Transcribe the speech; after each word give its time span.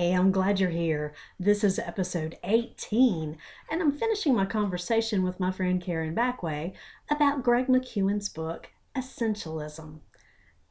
Hey, 0.00 0.14
I'm 0.14 0.32
glad 0.32 0.58
you're 0.58 0.70
here. 0.70 1.12
This 1.38 1.62
is 1.62 1.78
episode 1.78 2.38
18, 2.42 3.36
and 3.70 3.82
I'm 3.82 3.92
finishing 3.92 4.34
my 4.34 4.46
conversation 4.46 5.22
with 5.22 5.38
my 5.38 5.50
friend 5.50 5.78
Karen 5.78 6.14
Backway 6.14 6.72
about 7.10 7.42
Greg 7.42 7.66
McKeown's 7.66 8.30
book, 8.30 8.70
Essentialism. 8.96 10.00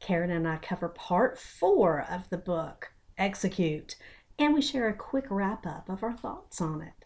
Karen 0.00 0.32
and 0.32 0.48
I 0.48 0.56
cover 0.56 0.88
part 0.88 1.38
four 1.38 2.04
of 2.10 2.28
the 2.28 2.38
book, 2.38 2.90
Execute, 3.18 3.94
and 4.36 4.52
we 4.52 4.60
share 4.60 4.88
a 4.88 4.94
quick 4.94 5.26
wrap 5.30 5.64
up 5.64 5.88
of 5.88 6.02
our 6.02 6.16
thoughts 6.16 6.60
on 6.60 6.82
it. 6.82 7.04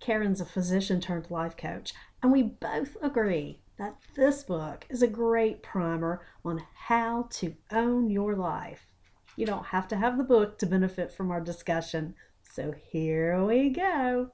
Karen's 0.00 0.40
a 0.40 0.44
physician 0.44 1.00
turned 1.00 1.30
life 1.30 1.56
coach, 1.56 1.94
and 2.20 2.32
we 2.32 2.42
both 2.42 2.96
agree 3.00 3.60
that 3.78 3.94
this 4.16 4.42
book 4.42 4.86
is 4.90 5.02
a 5.02 5.06
great 5.06 5.62
primer 5.62 6.20
on 6.44 6.64
how 6.74 7.28
to 7.30 7.54
own 7.70 8.10
your 8.10 8.34
life. 8.34 8.88
You 9.36 9.46
don't 9.46 9.66
have 9.66 9.88
to 9.88 9.96
have 9.96 10.16
the 10.16 10.22
book 10.22 10.58
to 10.58 10.66
benefit 10.66 11.10
from 11.10 11.32
our 11.32 11.40
discussion. 11.40 12.14
So 12.52 12.72
here 12.92 13.44
we 13.44 13.70
go. 13.70 14.30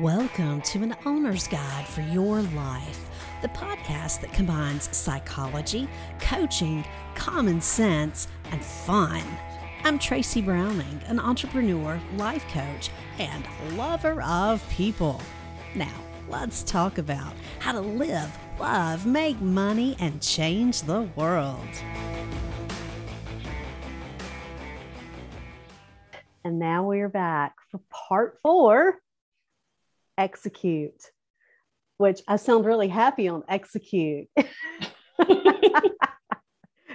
Welcome 0.00 0.62
to 0.62 0.82
an 0.82 0.96
owner's 1.04 1.46
guide 1.46 1.86
for 1.86 2.00
your 2.00 2.40
life, 2.40 3.10
the 3.42 3.48
podcast 3.48 4.22
that 4.22 4.32
combines 4.32 4.96
psychology, 4.96 5.90
coaching, 6.20 6.86
common 7.14 7.60
sense, 7.60 8.26
and 8.50 8.64
fun. 8.64 9.22
I'm 9.84 9.98
Tracy 9.98 10.40
Browning, 10.40 11.02
an 11.06 11.20
entrepreneur, 11.20 12.00
life 12.16 12.48
coach, 12.48 12.88
and 13.18 13.46
lover 13.76 14.22
of 14.22 14.66
people. 14.70 15.20
Now, 15.74 15.92
let's 16.30 16.62
talk 16.62 16.96
about 16.96 17.34
how 17.58 17.72
to 17.72 17.80
live 17.80 18.38
love, 18.60 19.06
make 19.06 19.40
money, 19.40 19.96
and 19.98 20.20
change 20.20 20.82
the 20.82 21.02
world. 21.16 21.66
And 26.44 26.58
now 26.58 26.84
we're 26.84 27.08
back 27.08 27.54
for 27.70 27.80
part 27.90 28.38
four 28.42 28.98
execute, 30.16 31.02
which 31.96 32.20
I 32.28 32.36
sound 32.36 32.66
really 32.66 32.88
happy 32.88 33.28
on 33.28 33.42
execute. 33.48 34.28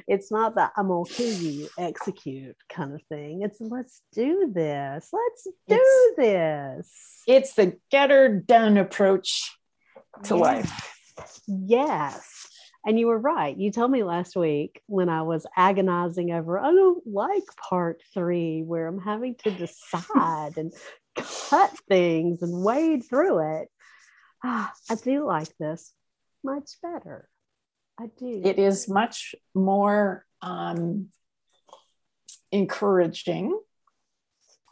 it's 0.08 0.32
not 0.32 0.56
that 0.56 0.72
I'm 0.78 0.88
gonna 0.88 1.06
kill 1.06 1.34
you, 1.34 1.68
execute 1.78 2.56
kind 2.70 2.94
of 2.94 3.02
thing. 3.10 3.42
It's 3.42 3.60
let's 3.60 4.02
do 4.14 4.52
this. 4.54 5.10
Let's 5.12 5.48
do 5.68 5.76
it's, 5.76 6.16
this. 6.18 7.24
It's 7.28 7.54
the 7.54 7.78
get 7.90 8.12
her 8.12 8.30
done 8.30 8.78
approach 8.78 9.52
to 10.24 10.36
life. 10.36 10.92
Yes. 11.48 12.48
And 12.86 13.00
you 13.00 13.08
were 13.08 13.18
right. 13.18 13.58
You 13.58 13.72
told 13.72 13.90
me 13.90 14.04
last 14.04 14.36
week 14.36 14.82
when 14.86 15.10
I 15.10 15.24
was 15.24 15.46
agonizing 15.58 16.32
over, 16.32 16.60
I 16.60 16.72
don't 16.72 17.06
like 17.08 17.44
part 17.58 18.04
three, 18.14 18.62
where 18.62 18.88
I'm 18.88 19.02
having 19.02 19.36
to 19.44 19.52
decide 19.52 20.58
and 20.58 20.72
cut 21.16 21.72
things 21.88 22.44
and 22.44 22.64
wade 22.64 23.04
through 23.04 23.58
it. 23.60 23.70
Ah, 24.44 24.72
I 24.90 24.96
do 24.96 25.26
like 25.26 25.56
this 25.58 25.92
much 26.44 26.72
better. 26.82 27.28
I 28.00 28.08
do. 28.18 28.42
It 28.44 28.60
is 28.60 28.88
much 28.88 29.36
more 29.54 30.26
um, 30.42 31.08
encouraging. 32.52 33.60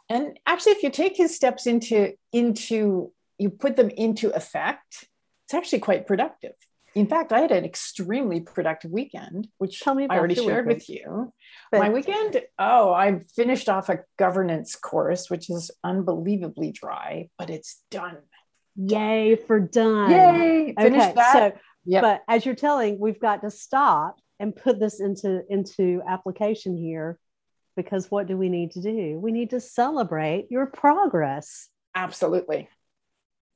And 0.08 0.38
actually, 0.46 0.72
if 0.72 0.82
you 0.82 0.90
take 0.90 1.16
his 1.16 1.34
steps 1.34 1.66
into 1.66 2.12
into 2.32 3.12
you 3.38 3.50
put 3.50 3.76
them 3.76 3.90
into 3.90 4.30
effect, 4.30 5.08
it's 5.44 5.54
actually 5.54 5.80
quite 5.80 6.06
productive. 6.06 6.52
In 6.94 7.08
fact, 7.08 7.32
I 7.32 7.40
had 7.40 7.50
an 7.50 7.64
extremely 7.64 8.40
productive 8.40 8.92
weekend, 8.92 9.48
which 9.58 9.80
Tell 9.80 9.94
me 9.94 10.06
I 10.08 10.16
already 10.16 10.36
shared 10.36 10.66
weekend. 10.66 10.68
with 10.68 10.88
you. 10.88 11.32
But, 11.72 11.80
My 11.80 11.90
weekend, 11.90 12.40
oh, 12.58 12.92
I 12.92 13.18
finished 13.34 13.68
off 13.68 13.88
a 13.88 14.00
governance 14.16 14.76
course, 14.76 15.28
which 15.28 15.50
is 15.50 15.72
unbelievably 15.82 16.72
dry, 16.72 17.30
but 17.36 17.50
it's 17.50 17.82
done. 17.90 18.18
Yay 18.76 19.34
for 19.34 19.58
done. 19.58 20.10
Yay. 20.10 20.74
okay, 20.78 21.12
that. 21.14 21.32
So, 21.32 21.52
yep. 21.84 22.02
but 22.02 22.22
as 22.28 22.46
you're 22.46 22.54
telling, 22.54 22.98
we've 23.00 23.20
got 23.20 23.42
to 23.42 23.50
stop 23.50 24.20
and 24.38 24.54
put 24.54 24.78
this 24.78 25.00
into 25.00 25.42
into 25.48 26.00
application 26.06 26.76
here 26.76 27.18
because 27.76 28.10
what 28.10 28.26
do 28.26 28.36
we 28.36 28.48
need 28.48 28.72
to 28.72 28.80
do? 28.80 29.18
We 29.20 29.32
need 29.32 29.50
to 29.50 29.60
celebrate 29.60 30.46
your 30.50 30.66
progress. 30.66 31.68
Absolutely. 31.94 32.68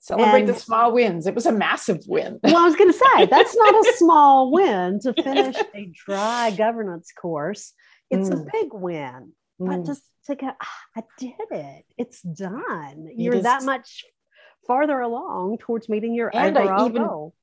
Celebrate 0.01 0.41
and, 0.41 0.49
the 0.49 0.55
small 0.55 0.93
wins. 0.93 1.27
It 1.27 1.35
was 1.35 1.47
a 1.47 1.53
massive 1.53 2.01
win. 2.07 2.39
well, 2.43 2.57
I 2.57 2.65
was 2.65 2.77
going 2.77 2.93
to 2.93 2.99
say 2.99 3.27
that's 3.27 3.57
not 3.57 3.75
a 3.75 3.93
small 3.97 4.51
win 4.53 5.01
to 5.01 5.13
finish 5.13 5.57
a 5.75 5.91
dry 6.07 6.51
governance 6.57 7.13
course. 7.13 7.73
It's 8.11 8.29
mm. 8.29 8.41
a 8.41 8.51
big 8.53 8.73
win, 8.73 9.33
mm. 9.61 9.67
but 9.67 9.85
just 9.85 10.03
to 10.27 10.37
go, 10.37 10.51
ah, 10.61 10.81
I 10.97 11.03
did 11.19 11.33
it. 11.51 11.85
It's 11.97 12.23
done. 12.23 13.09
You're 13.17 13.43
that 13.43 13.65
much 13.65 14.05
farther 14.67 15.01
along 15.01 15.59
towards 15.59 15.89
meeting 15.89 16.15
your 16.15 16.31
and 16.35 16.57
overall 16.57 16.83
I 16.83 16.87
even, 16.87 17.03
goal. 17.03 17.35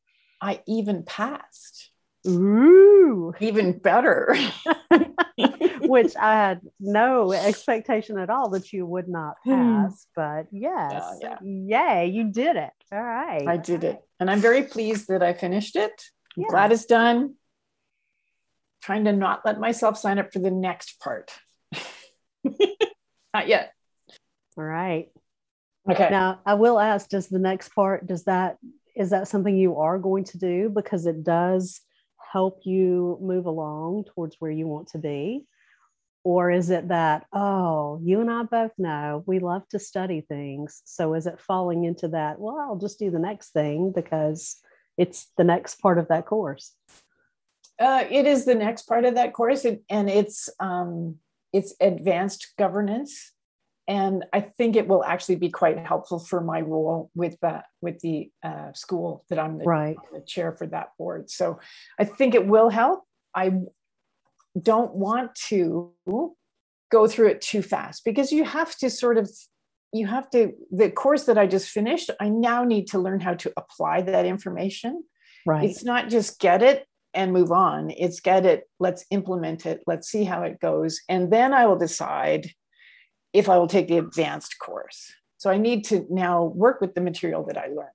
I 0.41 0.61
even 0.67 1.03
passed. 1.03 1.91
Ooh, 2.27 3.33
even 3.39 3.77
better. 3.77 4.35
Which 5.81 6.15
I 6.15 6.33
had 6.33 6.61
no 6.79 7.31
expectation 7.31 8.17
at 8.17 8.29
all 8.29 8.49
that 8.49 8.73
you 8.73 8.85
would 8.85 9.07
not 9.07 9.35
hmm. 9.43 9.51
pass. 9.51 10.07
But 10.15 10.47
yes, 10.51 11.19
yeah, 11.21 11.37
yeah. 11.41 11.95
yay, 12.03 12.07
you 12.07 12.31
did 12.31 12.55
it. 12.55 12.71
All 12.91 13.01
right. 13.01 13.47
I 13.47 13.57
did 13.57 13.83
it. 13.83 13.99
And 14.19 14.29
I'm 14.31 14.39
very 14.39 14.63
pleased 14.63 15.07
that 15.09 15.21
I 15.21 15.33
finished 15.33 15.75
it. 15.75 16.03
I'm 16.37 16.43
yeah. 16.43 16.49
glad 16.49 16.71
it's 16.71 16.85
done. 16.85 17.35
Trying 18.81 19.05
to 19.05 19.13
not 19.13 19.41
let 19.45 19.59
myself 19.59 19.97
sign 19.97 20.19
up 20.19 20.31
for 20.31 20.39
the 20.39 20.51
next 20.51 20.99
part. 20.99 21.31
not 23.33 23.47
yet. 23.47 23.73
All 24.57 24.63
right. 24.63 25.09
Okay. 25.89 26.09
Now 26.09 26.39
I 26.45 26.55
will 26.55 26.79
ask, 26.79 27.09
does 27.09 27.27
the 27.27 27.39
next 27.39 27.69
part, 27.69 28.07
does 28.07 28.23
that 28.23 28.57
is 28.95 29.09
that 29.09 29.27
something 29.27 29.55
you 29.55 29.77
are 29.77 29.99
going 29.99 30.23
to 30.23 30.37
do? 30.37 30.69
Because 30.69 31.05
it 31.05 31.23
does 31.23 31.81
help 32.35 32.65
you 32.65 33.17
move 33.21 33.45
along 33.45 34.03
towards 34.13 34.35
where 34.39 34.51
you 34.51 34.67
want 34.67 34.89
to 34.89 34.97
be? 34.97 35.45
Or 36.25 36.51
is 36.51 36.69
it 36.69 36.89
that, 36.89 37.27
oh, 37.31 38.01
you 38.03 38.19
and 38.19 38.29
I 38.29 38.43
both 38.43 38.73
know 38.77 39.23
we 39.25 39.39
love 39.39 39.65
to 39.69 39.79
study 39.79 40.19
things. 40.19 40.81
So 40.83 41.13
is 41.13 41.27
it 41.27 41.39
falling 41.39 41.85
into 41.85 42.09
that, 42.09 42.37
well, 42.37 42.59
I'll 42.59 42.75
just 42.77 42.99
do 42.99 43.09
the 43.09 43.19
next 43.19 43.51
thing 43.51 43.93
because 43.95 44.57
it's 44.97 45.31
the 45.37 45.45
next 45.45 45.75
part 45.81 45.97
of 45.97 46.09
that 46.09 46.25
course? 46.25 46.73
Uh, 47.79 48.03
it 48.09 48.25
is 48.25 48.43
the 48.43 48.55
next 48.55 48.81
part 48.83 49.05
of 49.05 49.15
that 49.15 49.31
course, 49.31 49.65
and 49.89 50.09
it's 50.09 50.49
um, 50.59 51.15
it's 51.53 51.73
advanced 51.79 52.53
governance 52.57 53.31
and 53.87 54.25
I 54.33 54.41
think 54.41 54.75
it 54.75 54.87
will 54.87 55.03
actually 55.03 55.35
be 55.35 55.49
quite 55.49 55.77
helpful 55.77 56.17
for 56.19 56.41
my 56.41 56.61
role 56.61 57.11
with 57.13 57.37
that 57.41 57.65
with 57.81 57.99
the 57.99 58.31
uh, 58.43 58.73
school 58.73 59.25
that 59.29 59.37
I'm 59.37 59.59
the, 59.59 59.65
right. 59.65 59.97
the 60.11 60.21
chair 60.21 60.51
for 60.53 60.65
that 60.67 60.89
board. 60.97 61.29
So 61.29 61.59
I 61.99 62.05
think 62.05 62.33
it 62.33 62.47
will 62.47 62.69
help. 62.69 63.03
I 63.35 63.51
don't 64.59 64.95
want 64.95 65.35
to 65.49 65.93
go 66.91 67.07
through 67.07 67.27
it 67.27 67.41
too 67.41 67.61
fast 67.61 68.03
because 68.05 68.31
you 68.31 68.43
have 68.43 68.75
to 68.77 68.89
sort 68.89 69.17
of 69.17 69.29
you 69.93 70.07
have 70.07 70.29
to 70.31 70.53
the 70.71 70.89
course 70.89 71.25
that 71.25 71.37
I 71.37 71.45
just 71.45 71.69
finished. 71.69 72.09
I 72.19 72.29
now 72.29 72.63
need 72.63 72.87
to 72.87 72.99
learn 72.99 73.19
how 73.19 73.35
to 73.35 73.53
apply 73.55 74.01
that 74.01 74.25
information. 74.25 75.03
Right. 75.45 75.69
It's 75.69 75.83
not 75.83 76.09
just 76.09 76.39
get 76.39 76.63
it 76.63 76.87
and 77.13 77.31
move 77.31 77.51
on. 77.51 77.91
It's 77.91 78.19
get 78.19 78.45
it. 78.45 78.63
Let's 78.79 79.05
implement 79.11 79.65
it. 79.65 79.81
Let's 79.85 80.09
see 80.09 80.23
how 80.23 80.41
it 80.41 80.59
goes, 80.59 81.01
and 81.07 81.31
then 81.31 81.53
I 81.53 81.67
will 81.67 81.77
decide 81.77 82.49
if 83.35 83.49
I 83.49 83.57
will 83.57 83.67
take 83.67 83.87
the 83.87 83.97
advanced 83.97 84.57
course. 84.59 85.13
So 85.37 85.51
I 85.51 85.57
need 85.57 85.83
to 85.85 86.05
now 86.09 86.45
work 86.45 86.79
with 86.79 86.95
the 86.95 87.01
material 87.01 87.45
that 87.47 87.57
I 87.57 87.67
learned. 87.67 87.89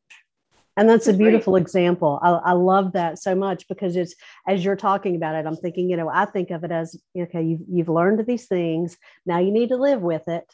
And 0.77 0.89
that's 0.89 1.09
a 1.09 1.12
beautiful 1.12 1.55
Great. 1.55 1.62
example. 1.62 2.21
I, 2.23 2.31
I, 2.31 2.53
love 2.53 2.93
that 2.93 3.19
so 3.19 3.34
much 3.34 3.67
because 3.69 3.97
it's 3.97 4.15
as 4.47 4.65
you're 4.65 4.77
talking 4.77 5.17
about 5.17 5.34
it, 5.34 5.47
I'm 5.47 5.56
thinking, 5.56 5.91
you 5.91 5.97
know, 5.97 6.09
I 6.09 6.27
think 6.27 6.51
of 6.51 6.63
it 6.63 6.71
as 6.71 6.98
okay, 7.19 7.42
you've 7.42 7.60
you've 7.69 7.89
learned 7.89 8.25
these 8.25 8.47
things. 8.47 8.97
Now 9.27 9.41
you 9.41 9.51
need 9.51 9.71
to 9.71 9.77
live 9.77 10.01
with 10.01 10.28
it. 10.28 10.45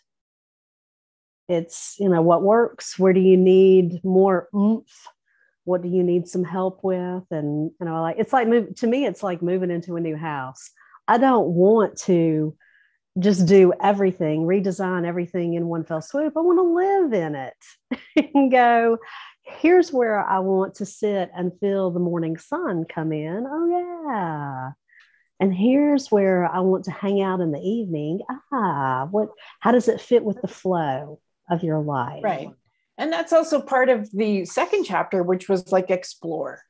It's, 1.48 1.96
you 2.00 2.08
know, 2.08 2.22
what 2.22 2.42
works, 2.42 2.98
where 2.98 3.12
do 3.12 3.20
you 3.20 3.36
need 3.36 4.02
more 4.04 4.48
oomph? 4.54 4.90
What 5.64 5.82
do 5.82 5.88
you 5.88 6.02
need 6.02 6.26
some 6.26 6.44
help 6.44 6.80
with? 6.82 7.24
And 7.30 7.70
you 7.78 7.86
know, 7.86 8.00
like 8.00 8.16
it's 8.18 8.32
like 8.32 8.48
move 8.48 8.74
to 8.76 8.86
me, 8.86 9.04
it's 9.04 9.22
like 9.22 9.42
moving 9.42 9.70
into 9.70 9.96
a 9.96 10.00
new 10.00 10.16
house. 10.16 10.70
I 11.06 11.18
don't 11.18 11.48
want 11.48 11.98
to 12.02 12.56
just 13.18 13.46
do 13.46 13.72
everything, 13.80 14.42
redesign 14.42 15.06
everything 15.06 15.54
in 15.54 15.66
one 15.66 15.84
fell 15.84 16.02
swoop. 16.02 16.34
I 16.36 16.40
want 16.40 16.58
to 16.58 16.62
live 16.62 17.12
in 17.12 17.34
it 17.34 18.30
and 18.34 18.50
go, 18.50 18.98
here's 19.42 19.92
where 19.92 20.20
I 20.20 20.40
want 20.40 20.74
to 20.76 20.86
sit 20.86 21.30
and 21.34 21.58
feel 21.60 21.90
the 21.90 22.00
morning 22.00 22.36
sun 22.36 22.84
come 22.84 23.12
in. 23.12 23.46
Oh, 23.48 23.66
yeah. 23.68 24.70
And 25.38 25.54
here's 25.54 26.10
where 26.10 26.46
I 26.46 26.60
want 26.60 26.84
to 26.84 26.90
hang 26.90 27.20
out 27.22 27.40
in 27.40 27.52
the 27.52 27.60
evening. 27.60 28.20
Ah, 28.52 29.06
what, 29.10 29.28
how 29.60 29.72
does 29.72 29.88
it 29.88 30.00
fit 30.00 30.24
with 30.24 30.40
the 30.40 30.48
flow 30.48 31.20
of 31.50 31.62
your 31.62 31.80
life? 31.80 32.24
Right. 32.24 32.50
And 32.98 33.12
that's 33.12 33.32
also 33.32 33.60
part 33.60 33.88
of 33.88 34.10
the 34.12 34.46
second 34.46 34.84
chapter, 34.84 35.22
which 35.22 35.48
was 35.48 35.70
like 35.70 35.90
explore. 35.90 36.62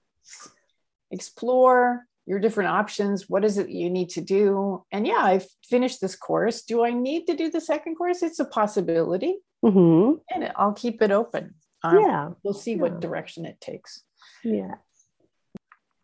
Explore, 1.12 2.04
your 2.26 2.40
different 2.40 2.70
options. 2.70 3.28
What 3.28 3.44
is 3.44 3.56
it 3.56 3.69
you 3.70 3.88
need 3.88 4.11
to 4.11 4.20
do? 4.20 4.84
And 4.90 5.06
yeah, 5.06 5.20
I've 5.20 5.46
finished 5.64 6.00
this 6.00 6.17
course. 6.17 6.62
Do 6.62 6.84
I 6.84 6.90
need 6.90 7.26
to 7.26 7.37
do 7.37 7.50
the 7.50 7.61
second 7.61 7.94
course? 7.94 8.23
It's 8.23 8.40
a 8.40 8.44
possibility. 8.44 9.37
Mm-hmm. 9.64 10.19
And 10.34 10.52
I'll 10.56 10.73
keep 10.73 11.00
it 11.02 11.11
open. 11.12 11.55
Um, 11.82 12.00
Yeah. 12.00 12.31
We'll 12.43 12.55
see 12.55 12.73
Yeah. 12.75 12.82
what 12.82 13.00
direction 13.00 13.46
it 13.46 13.61
takes. 13.61 14.02
Yeah. 14.43 14.75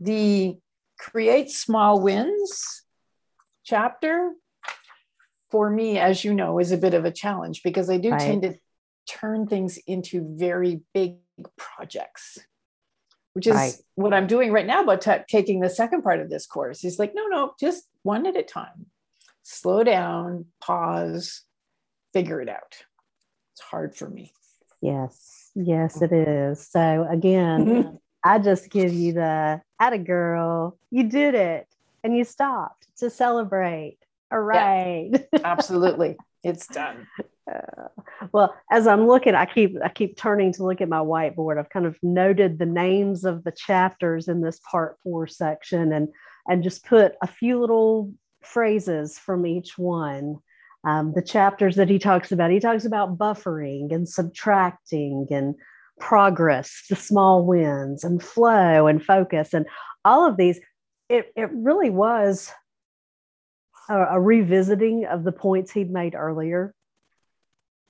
The 0.00 0.58
create 0.98 1.50
small 1.50 2.00
wins 2.00 2.84
chapter 3.64 4.32
for 5.50 5.70
me, 5.70 5.98
as 5.98 6.24
you 6.24 6.34
know, 6.34 6.58
is 6.60 6.72
a 6.72 6.78
bit 6.78 6.94
of 6.94 7.04
a 7.04 7.10
challenge 7.10 7.62
because 7.62 7.90
I 7.90 7.98
do 7.98 8.10
Right. 8.10 8.20
tend 8.20 8.42
to 8.42 8.54
turn 9.06 9.46
things 9.48 9.78
into 9.86 10.24
very 10.36 10.82
big 10.94 11.16
projects, 11.56 12.38
which 13.34 13.46
is 13.46 13.54
Right. 13.54 13.74
what 13.94 14.12
I'm 14.14 14.26
doing 14.26 14.52
right 14.52 14.66
now. 14.66 14.84
But 14.84 15.00
ta- 15.02 15.24
taking 15.28 15.60
the 15.60 15.70
second 15.70 16.02
part 16.02 16.20
of 16.20 16.30
this 16.30 16.46
course, 16.46 16.80
he's 16.80 16.98
like, 16.98 17.14
no, 17.14 17.26
no, 17.26 17.54
just 17.58 17.84
one 18.02 18.26
at 18.26 18.36
a 18.36 18.42
time. 18.42 18.86
Slow 19.42 19.82
down, 19.84 20.46
pause, 20.60 21.42
figure 22.12 22.40
it 22.40 22.48
out. 22.48 22.76
It's 23.54 23.60
hard 23.62 23.94
for 23.96 24.08
me. 24.08 24.32
Yes. 24.80 25.50
Yes, 25.54 26.00
it 26.02 26.12
is. 26.12 26.66
So 26.68 27.06
again. 27.10 27.98
I 28.24 28.38
just 28.38 28.70
give 28.70 28.92
you 28.92 29.14
the 29.14 29.60
at 29.80 29.92
a 29.92 29.98
girl, 29.98 30.78
you 30.92 31.08
did 31.08 31.34
it 31.34 31.66
and 32.04 32.16
you 32.16 32.22
stopped 32.22 32.86
to 32.98 33.10
celebrate. 33.10 33.98
All 34.30 34.38
right. 34.38 35.10
Absolutely. 35.44 36.16
It's 36.44 36.68
done. 36.68 37.08
Uh, 37.52 37.88
well, 38.32 38.54
as 38.70 38.86
I'm 38.86 39.06
looking, 39.06 39.34
I 39.34 39.46
keep 39.46 39.76
I 39.84 39.88
keep 39.88 40.16
turning 40.16 40.52
to 40.54 40.64
look 40.64 40.80
at 40.80 40.88
my 40.88 40.98
whiteboard. 40.98 41.58
I've 41.58 41.70
kind 41.70 41.86
of 41.86 41.96
noted 42.02 42.58
the 42.58 42.66
names 42.66 43.24
of 43.24 43.44
the 43.44 43.52
chapters 43.52 44.28
in 44.28 44.40
this 44.40 44.60
part 44.70 44.96
four 45.02 45.26
section 45.26 45.92
and 45.92 46.08
and 46.48 46.62
just 46.62 46.84
put 46.84 47.14
a 47.22 47.26
few 47.26 47.60
little 47.60 48.12
phrases 48.42 49.18
from 49.18 49.46
each 49.46 49.78
one. 49.78 50.36
Um, 50.84 51.12
the 51.14 51.22
chapters 51.22 51.76
that 51.76 51.88
he 51.88 51.98
talks 51.98 52.32
about, 52.32 52.50
he 52.50 52.58
talks 52.58 52.84
about 52.84 53.16
buffering 53.16 53.92
and 53.92 54.08
subtracting 54.08 55.28
and 55.30 55.54
progress, 56.00 56.84
the 56.90 56.96
small 56.96 57.46
wins 57.46 58.02
and 58.02 58.20
flow 58.20 58.88
and 58.88 59.04
focus 59.04 59.54
and 59.54 59.66
all 60.04 60.26
of 60.26 60.36
these. 60.36 60.58
It 61.08 61.32
it 61.36 61.50
really 61.52 61.90
was 61.90 62.50
a, 63.88 63.96
a 64.10 64.20
revisiting 64.20 65.04
of 65.04 65.24
the 65.24 65.32
points 65.32 65.72
he'd 65.72 65.90
made 65.90 66.14
earlier. 66.14 66.74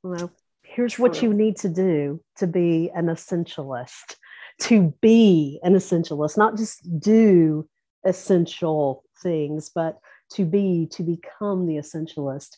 You 0.04 0.10
know, 0.10 0.30
here's 0.62 0.98
what 0.98 1.14
True. 1.14 1.28
you 1.28 1.34
need 1.34 1.56
to 1.58 1.68
do 1.68 2.20
to 2.36 2.46
be 2.46 2.90
an 2.94 3.06
essentialist, 3.06 4.16
to 4.62 4.94
be 5.00 5.60
an 5.62 5.74
essentialist, 5.74 6.36
not 6.36 6.56
just 6.56 7.00
do 7.00 7.68
essential 8.04 9.04
things, 9.22 9.70
but 9.74 9.98
to 10.32 10.44
be, 10.44 10.88
to 10.92 11.02
become 11.02 11.66
the 11.66 11.76
essentialist. 11.76 12.56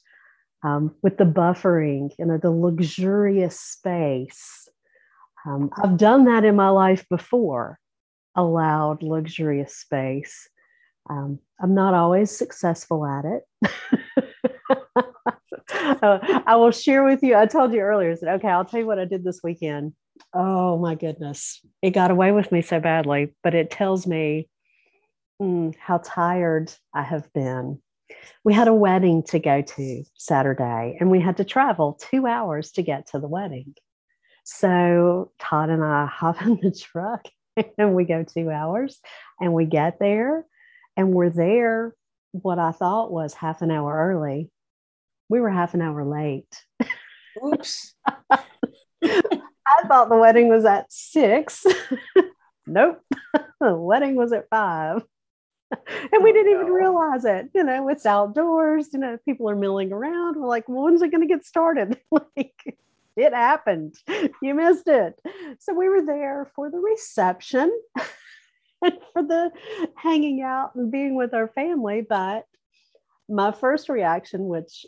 Um, 0.63 0.95
with 1.03 1.19
the 1.19 1.25
buffering, 1.25 2.11
you 2.19 2.25
know, 2.25 2.39
the 2.39 2.51
luxurious 2.51 3.61
space. 3.61 4.67
Um, 5.45 5.69
I've 5.77 5.99
done 5.99 6.25
that 6.25 6.47
in 6.47 6.57
my 6.57 6.71
life 6.71 7.07
before, 7.11 7.79
allowed 8.35 9.03
luxurious 9.03 9.77
space. 9.77 10.49
Um, 11.11 11.39
I'm 11.61 11.75
not 11.75 11.93
always 11.93 12.31
successful 12.31 13.05
at 13.05 13.27
it. 13.27 14.25
Uh, 15.71 16.43
I 16.47 16.57
will 16.57 16.71
share 16.71 17.05
with 17.05 17.23
you. 17.23 17.37
I 17.37 17.47
told 17.47 17.73
you 17.73 17.81
earlier, 17.81 18.13
I 18.13 18.15
said, 18.17 18.35
okay, 18.35 18.49
I'll 18.49 18.65
tell 18.65 18.81
you 18.81 18.87
what 18.87 18.99
I 18.99 19.07
did 19.07 19.25
this 19.25 19.41
weekend. 19.43 19.95
Oh 20.33 20.79
my 20.79 20.95
goodness. 20.95 21.61
It 21.81 21.91
got 21.91 22.11
away 22.11 22.33
with 22.33 22.53
me 22.53 22.61
so 22.61 22.81
badly, 22.81 23.35
but 23.43 23.55
it 23.55 23.71
tells 23.71 24.07
me 24.07 24.49
mm, 25.41 25.75
how 25.77 25.99
tired 25.99 26.73
I 26.93 27.03
have 27.03 27.33
been. 27.33 27.81
We 28.45 28.53
had 28.53 28.69
a 28.69 28.75
wedding 28.75 29.23
to 29.25 29.39
go 29.39 29.63
to 29.63 30.05
Saturday, 30.17 30.97
and 31.01 31.11
we 31.11 31.21
had 31.21 31.39
to 31.39 31.45
travel 31.45 31.99
two 32.11 32.27
hours 32.27 32.71
to 32.73 32.83
get 32.83 33.07
to 33.09 33.19
the 33.19 33.29
wedding. 33.29 33.75
So 34.45 35.33
Todd 35.39 35.71
and 35.71 35.85
I 35.85 36.07
hop 36.13 36.43
in 36.43 36.59
the 36.63 36.71
truck 36.71 37.27
and 37.79 37.95
we 37.95 38.05
go 38.05 38.25
two 38.25 38.51
hours 38.51 39.01
and 39.41 39.53
we 39.53 39.65
get 39.65 39.99
there 39.99 40.45
and 40.97 41.13
we're 41.13 41.31
there 41.31 41.95
what 42.33 42.59
I 42.59 42.73
thought 42.73 43.13
was 43.13 43.33
half 43.33 43.63
an 43.63 43.71
hour 43.71 43.95
early. 43.95 44.51
We 45.29 45.41
were 45.41 45.51
half 45.51 45.75
an 45.75 45.83
hour 45.83 46.05
late. 46.05 46.65
Oops. 47.45 47.95
I 48.31 49.83
thought 49.87 50.09
the 50.09 50.17
wedding 50.19 50.49
was 50.49 50.65
at 50.65 50.93
six. 50.93 51.65
nope. 52.67 53.01
the 53.61 53.75
wedding 53.75 54.15
was 54.17 54.33
at 54.33 54.49
five. 54.49 55.03
And 56.13 56.23
we 56.23 56.31
Oh, 56.31 56.33
didn't 56.33 56.53
even 56.53 56.67
no. 56.69 56.73
realize 56.73 57.25
it. 57.25 57.49
You 57.55 57.65
know, 57.65 57.89
it's 57.89 58.07
outdoors. 58.07 58.89
You 58.93 59.01
know, 59.01 59.19
people 59.25 59.49
are 59.51 59.57
milling 59.57 59.93
around. 59.93 60.37
We're 60.37 60.47
like, 60.47 60.69
well, 60.69 60.85
when's 60.85 61.03
it 61.03 61.11
going 61.11 61.27
to 61.27 61.35
get 61.35 61.45
started? 61.45 61.99
like, 62.11 62.79
it 63.17 63.33
happened. 63.33 63.97
You 64.43 64.55
missed 64.55 64.87
it. 64.87 65.21
So 65.61 65.75
we 65.75 65.89
were 65.89 66.03
there 66.05 66.51
for 66.55 66.71
the 66.71 66.79
reception 66.79 67.73
and 68.83 68.93
for 69.13 69.23
the 69.23 69.51
hanging 69.97 70.43
out 70.43 70.75
and 70.75 70.93
being 70.93 71.17
with 71.17 71.35
our 71.35 71.49
family. 71.49 72.03
But 72.09 72.45
my 73.29 73.53
first 73.53 73.89
reaction, 73.89 74.47
which 74.47 74.85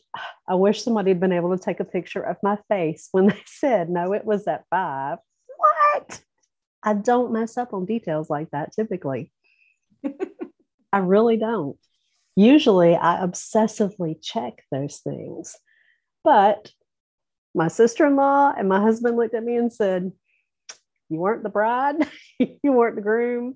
I 0.49 0.55
wish 0.55 0.83
somebody 0.83 1.11
had 1.11 1.21
been 1.21 1.33
able 1.33 1.57
to 1.57 1.63
take 1.63 1.81
a 1.81 1.85
picture 1.85 2.23
of 2.23 2.37
my 2.43 2.59
face 2.69 3.09
when 3.13 3.27
they 3.29 3.43
said, 3.47 3.89
no, 3.89 4.13
it 4.13 4.25
was 4.25 4.47
at 4.47 4.65
five. 4.71 5.19
What? 5.57 6.21
I 6.83 6.95
don't 6.95 7.33
mess 7.33 7.57
up 7.57 7.73
on 7.73 7.85
details 7.85 8.31
like 8.31 8.51
that 8.51 8.73
typically. 8.73 9.33
I 10.93 10.99
really 10.99 11.37
don't. 11.37 11.79
Usually 12.37 12.95
I 12.95 13.19
obsessively 13.27 14.23
check 14.23 14.63
those 14.71 14.99
things. 14.99 15.57
But 16.23 16.71
my 17.55 17.69
sister 17.69 18.07
in 18.07 18.17
law 18.17 18.53
and 18.57 18.69
my 18.69 18.81
husband 18.81 19.17
looked 19.17 19.35
at 19.35 19.43
me 19.43 19.57
and 19.57 19.73
said, 19.73 20.13
You 21.09 21.19
weren't 21.19 21.43
the 21.43 21.49
bride, 21.49 21.97
you 22.39 22.73
weren't 22.73 22.97
the 22.97 23.03
groom, 23.03 23.55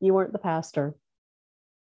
you 0.00 0.12
weren't 0.12 0.32
the 0.32 0.38
pastor. 0.38 0.94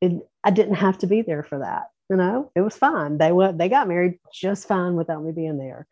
It, 0.01 0.13
I 0.43 0.51
didn't 0.51 0.75
have 0.75 0.99
to 0.99 1.07
be 1.07 1.21
there 1.21 1.43
for 1.43 1.59
that. 1.59 1.87
You 2.09 2.17
know, 2.17 2.51
it 2.55 2.61
was 2.61 2.75
fine. 2.75 3.17
They 3.17 3.31
went, 3.31 3.57
they 3.57 3.69
got 3.69 3.87
married 3.87 4.19
just 4.33 4.67
fine 4.67 4.95
without 4.95 5.23
me 5.23 5.31
being 5.31 5.57
there. 5.57 5.87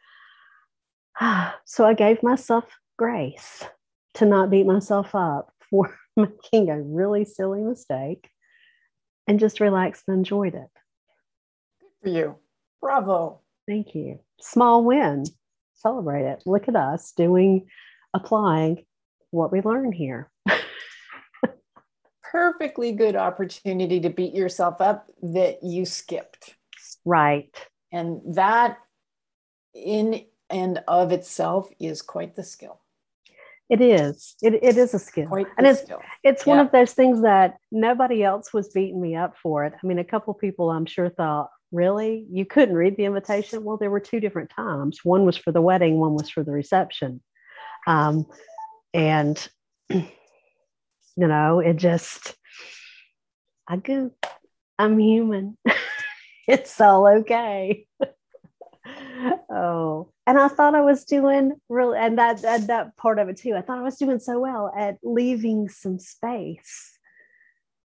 So 1.65 1.85
I 1.85 1.93
gave 1.93 2.21
myself 2.21 2.65
grace 2.97 3.63
to 4.15 4.25
not 4.25 4.49
beat 4.49 4.65
myself 4.65 5.15
up 5.15 5.51
for 5.69 5.97
making 6.17 6.69
a 6.69 6.81
really 6.81 7.25
silly 7.25 7.61
mistake 7.61 8.29
and 9.27 9.39
just 9.39 9.59
relaxed 9.59 10.03
and 10.07 10.17
enjoyed 10.17 10.55
it. 10.55 10.69
For 12.01 12.09
you. 12.09 12.37
Bravo. 12.81 13.39
Thank 13.67 13.95
you. 13.95 14.19
Small 14.41 14.83
win. 14.83 15.23
Celebrate 15.75 16.25
it. 16.25 16.43
Look 16.45 16.67
at 16.67 16.75
us 16.75 17.13
doing, 17.13 17.67
applying 18.13 18.85
what 19.31 19.51
we 19.51 19.61
learn 19.61 19.91
here. 19.91 20.29
Perfectly 22.33 22.91
good 22.91 23.15
opportunity 23.15 23.99
to 24.01 24.09
beat 24.09 24.33
yourself 24.33 24.81
up 24.81 25.05
that 25.21 25.63
you 25.63 25.85
skipped. 25.85 26.55
Right. 27.05 27.55
And 27.91 28.21
that 28.35 28.79
in 29.75 30.25
and 30.49 30.81
of 30.87 31.11
itself 31.11 31.69
is 31.79 32.01
quite 32.01 32.35
the 32.35 32.43
skill. 32.43 32.81
It 33.69 33.81
is. 33.81 34.35
It, 34.41 34.55
it 34.55 34.77
is 34.77 34.93
a 34.93 34.99
skill. 34.99 35.27
Quite 35.27 35.47
And 35.57 35.65
it's 35.65 35.81
skill. 35.81 36.01
it's 36.23 36.45
one 36.45 36.59
of 36.59 36.71
those 36.71 36.93
things 36.93 37.21
that 37.21 37.57
nobody 37.71 38.23
else 38.23 38.51
was 38.53 38.69
beating 38.69 38.99
me 39.01 39.15
up 39.15 39.37
for 39.37 39.65
it. 39.65 39.73
I 39.81 39.87
mean, 39.87 39.99
a 39.99 40.03
couple 40.03 40.33
people 40.33 40.69
I'm 40.69 40.85
sure 40.85 41.09
thought, 41.09 41.49
really? 41.71 42.25
You 42.31 42.45
couldn't 42.45 42.75
read 42.75 42.97
the 42.97 43.05
invitation? 43.05 43.63
Well, 43.63 43.77
there 43.77 43.89
were 43.91 43.99
two 43.99 44.19
different 44.19 44.49
times. 44.49 44.99
One 45.03 45.25
was 45.25 45.37
for 45.37 45.51
the 45.51 45.61
wedding, 45.61 45.99
one 45.99 46.13
was 46.13 46.29
for 46.29 46.43
the 46.43 46.51
reception. 46.51 47.21
Um, 47.87 48.25
and, 48.93 49.47
you 51.15 51.27
know, 51.27 51.59
it 51.59 51.75
just, 51.75 52.35
I 53.67 53.77
go, 53.77 54.11
I'm 54.77 54.99
human. 54.99 55.57
it's 56.47 56.79
all 56.81 57.07
okay. 57.07 57.85
oh, 59.49 60.11
and 60.25 60.37
I 60.37 60.47
thought 60.47 60.75
I 60.75 60.81
was 60.81 61.05
doing 61.05 61.53
really, 61.69 61.97
and 61.97 62.17
that, 62.17 62.41
that 62.41 62.67
that 62.67 62.97
part 62.97 63.19
of 63.19 63.29
it 63.29 63.37
too. 63.37 63.55
I 63.55 63.61
thought 63.61 63.79
I 63.79 63.83
was 63.83 63.97
doing 63.97 64.19
so 64.19 64.39
well 64.39 64.71
at 64.75 64.97
leaving 65.03 65.69
some 65.69 65.99
space. 65.99 66.97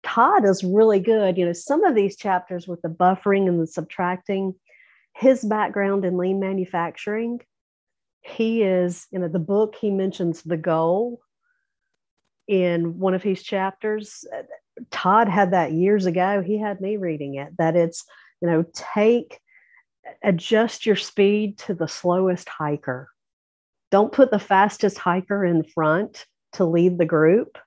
Todd 0.04 0.46
is 0.46 0.64
really 0.64 1.00
good. 1.00 1.38
You 1.38 1.48
know, 1.48 1.54
some 1.54 1.84
of 1.84 1.96
these 1.96 2.16
chapters 2.16 2.68
with 2.68 2.82
the 2.82 2.90
buffering 2.90 3.48
and 3.48 3.60
the 3.60 3.68
subtracting, 3.68 4.54
his 5.16 5.44
background 5.44 6.06
in 6.06 6.18
lean 6.18 6.40
manufacturing, 6.40 7.40
he 8.22 8.62
is, 8.62 9.08
you 9.12 9.20
know, 9.20 9.28
the 9.28 9.40
book 9.40 9.76
he 9.80 9.90
mentions 9.90 10.44
the 10.44 10.58
goal 10.58 11.20
in 12.48 13.00
one 13.00 13.14
of 13.14 13.24
his 13.24 13.42
chapters. 13.42 14.26
Todd 14.92 15.30
had 15.30 15.52
that 15.52 15.72
years 15.72 16.06
ago. 16.06 16.42
He 16.42 16.58
had 16.60 16.82
me 16.82 16.98
reading 16.98 17.36
it 17.36 17.56
that 17.58 17.76
it's, 17.76 18.04
you 18.42 18.50
know, 18.50 18.66
take, 18.74 19.40
adjust 20.24 20.86
your 20.86 20.96
speed 20.96 21.58
to 21.60 21.74
the 21.74 21.88
slowest 21.88 22.50
hiker. 22.50 23.10
Don't 23.92 24.12
put 24.12 24.32
the 24.32 24.40
fastest 24.40 24.98
hiker 24.98 25.46
in 25.46 25.64
front 25.64 26.26
to 26.54 26.66
lead 26.66 26.98
the 26.98 27.06
group 27.06 27.58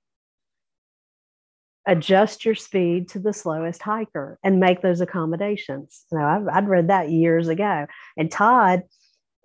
adjust 1.88 2.44
your 2.44 2.54
speed 2.54 3.08
to 3.08 3.18
the 3.18 3.32
slowest 3.32 3.82
hiker 3.82 4.38
and 4.44 4.60
make 4.60 4.82
those 4.82 5.00
accommodations. 5.00 6.04
You 6.12 6.18
know, 6.18 6.24
I've, 6.24 6.48
I'd 6.48 6.68
read 6.68 6.88
that 6.88 7.10
years 7.10 7.48
ago. 7.48 7.86
And 8.16 8.30
Todd, 8.30 8.82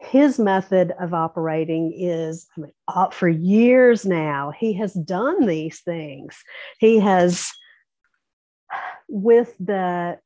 his 0.05 0.39
method 0.39 0.93
of 0.99 1.13
operating 1.13 1.93
is 1.95 2.47
I 2.57 2.61
mean, 2.61 2.71
uh, 2.87 3.09
for 3.09 3.27
years 3.27 4.05
now, 4.05 4.51
he 4.57 4.73
has 4.73 4.93
done 4.93 5.45
these 5.45 5.81
things. 5.81 6.37
He 6.79 6.99
has, 6.99 7.51
with 9.07 9.53
the 9.59 10.19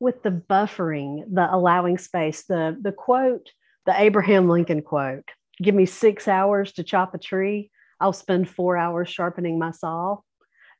with 0.00 0.22
the 0.22 0.30
buffering, 0.30 1.22
the 1.32 1.52
allowing 1.52 1.98
space, 1.98 2.44
the 2.44 2.76
the 2.80 2.92
quote, 2.92 3.50
the 3.86 4.00
Abraham 4.00 4.48
Lincoln 4.48 4.82
quote, 4.82 5.28
give 5.60 5.74
me 5.74 5.86
six 5.86 6.26
hours 6.26 6.72
to 6.72 6.82
chop 6.82 7.14
a 7.14 7.18
tree, 7.18 7.70
I'll 8.00 8.12
spend 8.12 8.48
four 8.48 8.76
hours 8.76 9.08
sharpening 9.08 9.58
my 9.58 9.70
saw. 9.70 10.18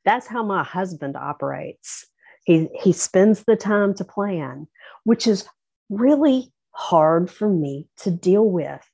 That's 0.05 0.27
how 0.27 0.43
my 0.43 0.65
husband 0.65 1.17
operates. 1.17 2.07
He 2.45 2.69
he 2.83 2.93
spends 2.93 3.45
the 3.45 3.57
time 3.57 3.95
to 3.95 4.05
plan, 4.05 4.67
which 5.05 5.29
is 5.29 5.47
really 5.89 6.53
hard 6.73 7.31
for 7.31 7.49
me 7.49 7.87
to 7.99 8.11
deal 8.11 8.49
with 8.49 8.87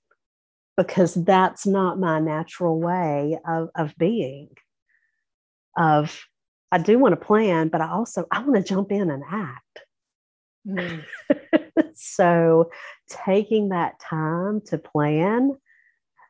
because 0.76 1.14
that's 1.14 1.66
not 1.66 1.99
my 1.99 2.20
natural 2.20 2.78
way 2.80 3.38
of, 3.47 3.68
of 3.76 3.94
being 3.99 4.49
of 5.76 6.25
i 6.73 6.78
do 6.78 6.99
want 6.99 7.12
to 7.12 7.26
plan 7.26 7.68
but 7.68 7.80
i 7.80 7.88
also 7.88 8.26
i 8.32 8.40
want 8.40 8.54
to 8.54 8.62
jump 8.62 8.90
in 8.90 9.11
and 9.11 9.23
act 9.30 9.80
mm. 10.66 11.04
so 11.94 12.70
taking 13.08 13.68
that 13.68 13.99
time 14.00 14.61
to 14.61 14.76
plan 14.76 15.56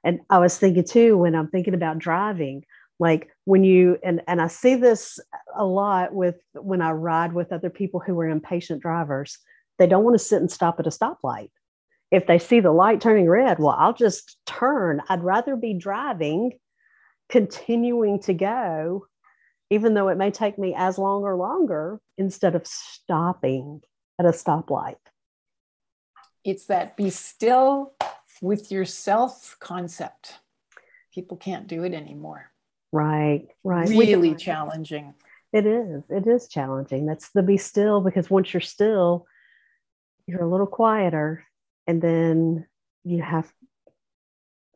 and 0.05 0.21
i 0.31 0.38
was 0.38 0.59
thinking 0.59 0.85
too 0.85 1.17
when 1.17 1.35
i'm 1.35 1.49
thinking 1.49 1.75
about 1.75 1.99
driving 1.99 2.62
like 3.00 3.28
when 3.45 3.64
you 3.64 3.99
and 4.05 4.21
and 4.28 4.40
i 4.40 4.47
see 4.47 4.75
this 4.75 5.19
a 5.57 5.64
lot 5.64 6.12
with 6.12 6.37
when 6.55 6.83
i 6.83 6.90
ride 6.90 7.33
with 7.33 7.52
other 7.52 7.71
people 7.71 8.00
who 8.00 8.19
are 8.21 8.28
impatient 8.28 8.83
drivers 8.83 9.38
they 9.79 9.87
don't 9.87 10.05
want 10.05 10.15
to 10.15 10.25
sit 10.25 10.41
and 10.41 10.51
stop 10.51 10.79
at 10.81 10.87
a 10.87 10.91
stoplight. 10.91 11.51
If 12.11 12.27
they 12.27 12.39
see 12.39 12.61
the 12.61 12.71
light 12.71 13.01
turning 13.01 13.29
red, 13.29 13.59
well, 13.59 13.77
I'll 13.79 13.93
just 13.93 14.39
turn. 14.47 15.03
I'd 15.09 15.23
rather 15.23 15.57
be 15.57 15.75
driving, 15.75 16.59
continuing 17.29 18.21
to 18.23 18.35
go, 18.35 19.07
even 19.71 19.95
though 19.95 20.09
it 20.09 20.17
may 20.17 20.31
take 20.31 20.59
me 20.59 20.75
as 20.77 20.99
long 20.99 21.23
or 21.23 21.37
longer, 21.37 22.01
instead 22.17 22.55
of 22.55 22.67
stopping 22.67 23.83
at 24.19 24.27
a 24.27 24.31
stoplight. 24.31 24.97
It's 26.45 26.67
that 26.67 26.97
be 26.97 27.11
still 27.11 27.93
with 28.41 28.73
yourself 28.73 29.57
concept. 29.61 30.35
People 31.13 31.37
can't 31.37 31.67
do 31.67 31.85
it 31.85 31.93
anymore. 31.93 32.51
Right, 32.91 33.49
right. 33.65 33.89
Really 33.89 34.35
challenging. 34.35 35.15
It 35.53 35.67
is. 35.67 36.05
It 36.09 36.27
is 36.27 36.49
challenging. 36.49 37.07
That's 37.07 37.31
the 37.31 37.43
be 37.43 37.59
still 37.59 38.01
because 38.01 38.31
once 38.31 38.55
you're 38.55 38.61
still, 38.61 39.27
you're 40.29 40.43
a 40.43 40.49
little 40.49 40.67
quieter 40.67 41.45
and 41.87 42.01
then 42.03 42.67
you 43.03 43.23
have 43.23 43.51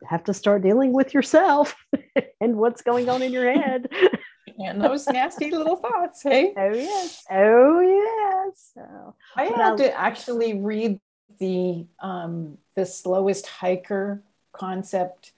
have 0.08 0.24
to 0.24 0.34
start 0.34 0.62
dealing 0.62 0.92
with 0.92 1.14
yourself 1.14 1.76
and 2.40 2.56
what's 2.56 2.82
going 2.82 3.08
on 3.08 3.22
in 3.22 3.32
your 3.32 3.52
head. 3.52 3.88
And 4.58 4.82
those 4.82 5.06
nasty 5.06 5.50
little 5.50 5.76
thoughts 5.76 6.22
hey? 6.22 6.52
Oh 6.56 6.74
yes. 6.74 7.24
Oh 7.30 7.80
yes. 7.80 8.70
So, 8.74 9.14
i 9.34 9.44
had 9.44 9.78
to 9.78 9.98
actually 9.98 10.60
read 10.60 11.00
the 11.38 11.86
um 12.00 12.58
the 12.76 12.84
slowest 12.84 13.46
hiker 13.46 14.22
concept 14.52 15.32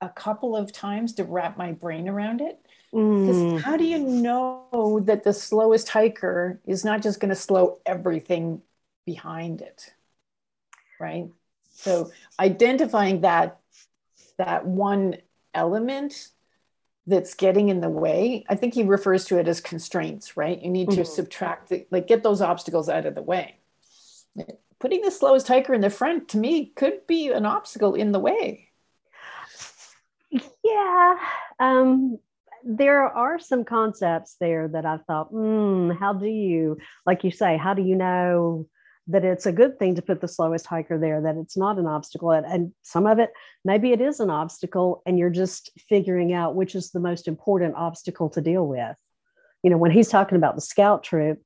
a 0.00 0.08
couple 0.08 0.54
of 0.54 0.70
times 0.70 1.14
to 1.14 1.24
wrap 1.24 1.58
my 1.58 1.72
brain 1.72 2.08
around 2.08 2.40
it. 2.40 2.60
Mm. 2.94 3.60
how 3.60 3.76
do 3.76 3.84
you 3.84 3.98
know 3.98 5.00
that 5.04 5.24
the 5.24 5.32
slowest 5.32 5.88
hiker 5.88 6.60
is 6.66 6.84
not 6.84 7.02
just 7.02 7.20
going 7.20 7.28
to 7.30 7.34
slow 7.34 7.80
everything 7.84 8.62
behind 9.12 9.62
it 9.62 9.94
right? 11.00 11.28
So 11.70 12.10
identifying 12.38 13.22
that 13.22 13.58
that 14.36 14.66
one 14.66 15.16
element 15.54 16.28
that's 17.06 17.34
getting 17.34 17.70
in 17.70 17.80
the 17.80 17.88
way 17.88 18.44
i 18.50 18.54
think 18.54 18.74
he 18.74 18.82
refers 18.82 19.24
to 19.24 19.38
it 19.38 19.48
as 19.48 19.60
constraints 19.60 20.36
right? 20.36 20.62
You 20.62 20.70
need 20.70 20.88
mm-hmm. 20.88 21.00
to 21.00 21.04
subtract 21.06 21.70
the, 21.70 21.86
like 21.90 22.06
get 22.06 22.22
those 22.22 22.42
obstacles 22.42 22.88
out 22.88 23.06
of 23.06 23.14
the 23.14 23.22
way. 23.22 23.56
Putting 24.78 25.00
the 25.00 25.10
slowest 25.10 25.48
hiker 25.48 25.74
in 25.74 25.80
the 25.80 25.90
front 25.90 26.28
to 26.28 26.38
me 26.38 26.66
could 26.76 27.06
be 27.06 27.32
an 27.32 27.46
obstacle 27.46 27.94
in 27.94 28.12
the 28.12 28.20
way. 28.20 28.68
Yeah 30.62 31.16
um 31.58 32.18
there 32.64 33.04
are 33.04 33.38
some 33.38 33.64
concepts 33.64 34.36
there 34.40 34.68
that 34.68 34.84
i 34.84 34.98
thought 35.06 35.28
hmm, 35.30 35.90
how 35.90 36.12
do 36.12 36.26
you 36.26 36.76
like 37.06 37.24
you 37.24 37.30
say 37.30 37.56
how 37.56 37.72
do 37.72 37.82
you 37.82 37.96
know 37.96 38.66
that 39.08 39.24
it's 39.24 39.46
a 39.46 39.52
good 39.52 39.78
thing 39.78 39.94
to 39.94 40.02
put 40.02 40.20
the 40.20 40.28
slowest 40.28 40.66
hiker 40.66 40.98
there, 40.98 41.20
that 41.22 41.36
it's 41.36 41.56
not 41.56 41.78
an 41.78 41.86
obstacle. 41.86 42.30
And 42.30 42.72
some 42.82 43.06
of 43.06 43.18
it, 43.18 43.30
maybe 43.64 43.92
it 43.92 44.00
is 44.00 44.20
an 44.20 44.30
obstacle, 44.30 45.02
and 45.06 45.18
you're 45.18 45.30
just 45.30 45.70
figuring 45.88 46.34
out 46.34 46.54
which 46.54 46.74
is 46.74 46.90
the 46.90 47.00
most 47.00 47.26
important 47.26 47.74
obstacle 47.74 48.28
to 48.30 48.42
deal 48.42 48.66
with. 48.66 48.96
You 49.62 49.70
know, 49.70 49.78
when 49.78 49.90
he's 49.90 50.10
talking 50.10 50.36
about 50.36 50.54
the 50.54 50.60
scout 50.60 51.02
troop, 51.02 51.40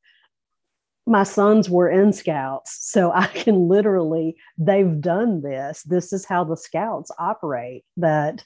my 1.06 1.22
sons 1.22 1.70
were 1.70 1.88
in 1.88 2.12
scouts. 2.12 2.78
So 2.80 3.12
I 3.14 3.26
can 3.28 3.68
literally, 3.68 4.36
they've 4.58 5.00
done 5.00 5.42
this. 5.42 5.84
This 5.84 6.12
is 6.12 6.24
how 6.24 6.44
the 6.44 6.56
scouts 6.56 7.12
operate. 7.16 7.84
That, 7.96 8.44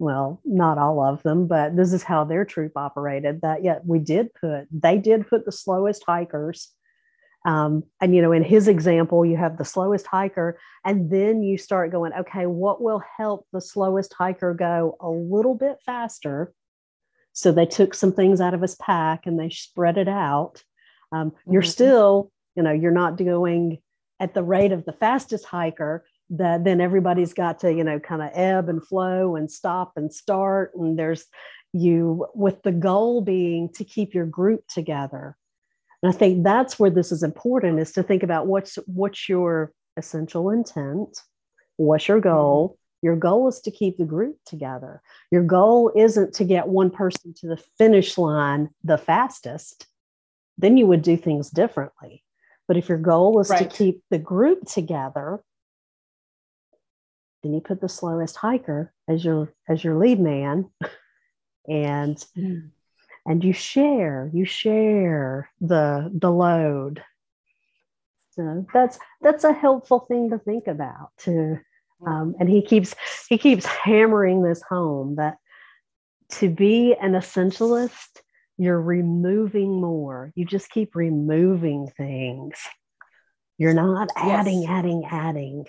well, 0.00 0.40
not 0.44 0.76
all 0.76 1.00
of 1.00 1.22
them, 1.22 1.46
but 1.46 1.76
this 1.76 1.92
is 1.92 2.02
how 2.02 2.24
their 2.24 2.44
troop 2.44 2.72
operated. 2.74 3.42
That 3.42 3.62
yet 3.62 3.86
we 3.86 4.00
did 4.00 4.34
put, 4.34 4.66
they 4.72 4.98
did 4.98 5.28
put 5.28 5.44
the 5.44 5.52
slowest 5.52 6.02
hikers 6.04 6.72
um, 7.46 7.84
and, 8.00 8.14
you 8.14 8.20
know, 8.20 8.32
in 8.32 8.42
his 8.42 8.66
example, 8.66 9.24
you 9.24 9.36
have 9.36 9.56
the 9.56 9.64
slowest 9.64 10.06
hiker, 10.08 10.58
and 10.84 11.08
then 11.10 11.44
you 11.44 11.56
start 11.56 11.92
going, 11.92 12.12
okay, 12.12 12.46
what 12.46 12.82
will 12.82 13.00
help 13.16 13.46
the 13.52 13.60
slowest 13.60 14.12
hiker 14.12 14.52
go 14.52 14.96
a 15.00 15.08
little 15.08 15.54
bit 15.54 15.76
faster? 15.86 16.52
So 17.32 17.52
they 17.52 17.66
took 17.66 17.94
some 17.94 18.12
things 18.12 18.40
out 18.40 18.52
of 18.52 18.62
his 18.62 18.74
pack 18.74 19.26
and 19.26 19.38
they 19.38 19.50
spread 19.50 19.96
it 19.96 20.08
out. 20.08 20.64
Um, 21.12 21.30
mm-hmm. 21.30 21.52
You're 21.52 21.62
still, 21.62 22.32
you 22.56 22.64
know, 22.64 22.72
you're 22.72 22.90
not 22.90 23.16
going 23.16 23.78
at 24.18 24.34
the 24.34 24.42
rate 24.42 24.72
of 24.72 24.84
the 24.84 24.92
fastest 24.92 25.44
hiker, 25.44 26.04
that 26.30 26.64
then 26.64 26.80
everybody's 26.80 27.32
got 27.32 27.60
to, 27.60 27.72
you 27.72 27.84
know, 27.84 28.00
kind 28.00 28.22
of 28.22 28.30
ebb 28.32 28.68
and 28.68 28.84
flow 28.84 29.36
and 29.36 29.48
stop 29.50 29.92
and 29.94 30.12
start. 30.12 30.72
And 30.74 30.98
there's 30.98 31.26
you 31.72 32.26
with 32.34 32.62
the 32.62 32.72
goal 32.72 33.20
being 33.20 33.68
to 33.74 33.84
keep 33.84 34.14
your 34.14 34.26
group 34.26 34.66
together 34.66 35.36
and 36.06 36.14
I 36.14 36.16
think 36.16 36.44
that's 36.44 36.78
where 36.78 36.88
this 36.88 37.10
is 37.10 37.24
important 37.24 37.80
is 37.80 37.90
to 37.92 38.02
think 38.04 38.22
about 38.22 38.46
what's 38.46 38.76
what's 38.86 39.28
your 39.28 39.72
essential 39.96 40.50
intent, 40.50 41.18
what's 41.78 42.06
your 42.06 42.20
goal. 42.20 42.68
Mm-hmm. 42.68 43.06
Your 43.06 43.16
goal 43.16 43.48
is 43.48 43.58
to 43.62 43.72
keep 43.72 43.98
the 43.98 44.04
group 44.04 44.36
together. 44.46 45.02
Your 45.32 45.42
goal 45.42 45.90
isn't 45.96 46.32
to 46.34 46.44
get 46.44 46.68
one 46.68 46.90
person 46.90 47.34
to 47.38 47.48
the 47.48 47.56
finish 47.76 48.16
line 48.16 48.70
the 48.84 48.98
fastest. 48.98 49.88
Then 50.56 50.76
you 50.76 50.86
would 50.86 51.02
do 51.02 51.16
things 51.16 51.50
differently. 51.50 52.22
But 52.68 52.76
if 52.76 52.88
your 52.88 52.98
goal 52.98 53.40
is 53.40 53.50
right. 53.50 53.68
to 53.68 53.76
keep 53.76 54.04
the 54.08 54.18
group 54.18 54.64
together, 54.64 55.42
then 57.42 57.52
you 57.52 57.60
put 57.60 57.80
the 57.80 57.88
slowest 57.88 58.36
hiker 58.36 58.92
as 59.08 59.24
your 59.24 59.52
as 59.68 59.82
your 59.82 59.96
lead 59.96 60.20
man 60.20 60.70
and 61.68 62.16
mm 62.38 62.70
and 63.26 63.44
you 63.44 63.52
share 63.52 64.30
you 64.32 64.44
share 64.44 65.50
the 65.60 66.10
the 66.14 66.30
load. 66.30 67.02
So 68.30 68.66
that's 68.72 68.98
that's 69.20 69.44
a 69.44 69.52
helpful 69.52 70.00
thing 70.00 70.30
to 70.30 70.38
think 70.38 70.66
about 70.66 71.10
too 71.18 71.58
um, 72.04 72.34
and 72.38 72.48
he 72.48 72.62
keeps 72.62 72.94
he 73.28 73.38
keeps 73.38 73.64
hammering 73.64 74.42
this 74.42 74.62
home 74.68 75.16
that 75.16 75.36
to 76.28 76.48
be 76.48 76.94
an 77.00 77.12
essentialist 77.12 78.20
you're 78.58 78.80
removing 78.80 79.82
more. 79.82 80.32
You 80.34 80.46
just 80.46 80.70
keep 80.70 80.96
removing 80.96 81.92
things. 81.94 82.54
You're 83.58 83.74
not 83.74 84.08
adding 84.16 84.62
yes. 84.62 84.70
adding 84.70 85.04
adding. 85.10 85.66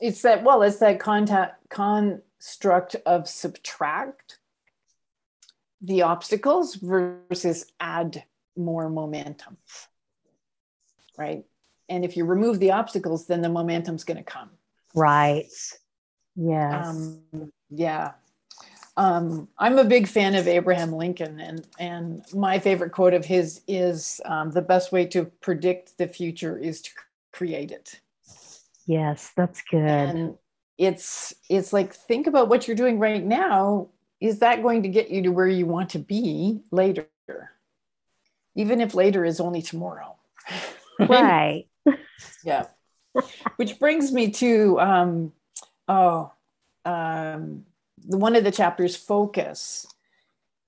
It's 0.00 0.22
that 0.22 0.44
well 0.44 0.62
it's 0.62 0.78
that 0.78 1.00
contact 1.00 1.68
construct 1.70 2.96
of 3.06 3.28
subtract 3.28 4.35
the 5.86 6.02
obstacles 6.02 6.74
versus 6.74 7.66
add 7.80 8.24
more 8.56 8.90
momentum. 8.90 9.56
Right. 11.16 11.44
And 11.88 12.04
if 12.04 12.16
you 12.16 12.24
remove 12.24 12.58
the 12.58 12.72
obstacles, 12.72 13.26
then 13.26 13.40
the 13.40 13.48
momentum's 13.48 14.04
going 14.04 14.16
to 14.16 14.24
come. 14.24 14.50
Right. 14.94 15.46
Yes. 16.34 16.86
Um, 16.86 17.52
yeah. 17.70 18.12
Um, 18.96 19.48
I'm 19.58 19.78
a 19.78 19.84
big 19.84 20.08
fan 20.08 20.34
of 20.34 20.48
Abraham 20.48 20.90
Lincoln, 20.92 21.38
and 21.38 21.66
and 21.78 22.24
my 22.32 22.58
favorite 22.58 22.92
quote 22.92 23.12
of 23.12 23.26
his 23.26 23.60
is 23.68 24.22
um, 24.24 24.50
the 24.50 24.62
best 24.62 24.90
way 24.90 25.04
to 25.08 25.26
predict 25.42 25.98
the 25.98 26.08
future 26.08 26.58
is 26.58 26.80
to 26.80 26.90
create 27.30 27.72
it. 27.72 28.00
Yes, 28.86 29.32
that's 29.36 29.60
good. 29.70 29.82
And 29.84 30.38
it's 30.78 31.34
it's 31.50 31.74
like 31.74 31.94
think 31.94 32.26
about 32.26 32.48
what 32.48 32.66
you're 32.66 32.76
doing 32.76 32.98
right 32.98 33.22
now 33.22 33.88
is 34.20 34.40
that 34.40 34.62
going 34.62 34.82
to 34.82 34.88
get 34.88 35.10
you 35.10 35.22
to 35.22 35.28
where 35.30 35.48
you 35.48 35.66
want 35.66 35.90
to 35.90 35.98
be 35.98 36.60
later? 36.70 37.08
Even 38.54 38.80
if 38.80 38.94
later 38.94 39.24
is 39.24 39.40
only 39.40 39.62
tomorrow. 39.62 40.16
right. 40.98 41.66
yeah. 42.44 42.66
Which 43.56 43.78
brings 43.78 44.12
me 44.12 44.30
to 44.32 44.80
um, 44.80 45.32
oh, 45.88 46.32
um, 46.84 47.64
one 48.04 48.36
of 48.36 48.44
the 48.44 48.50
chapters, 48.50 48.96
focus. 48.96 49.86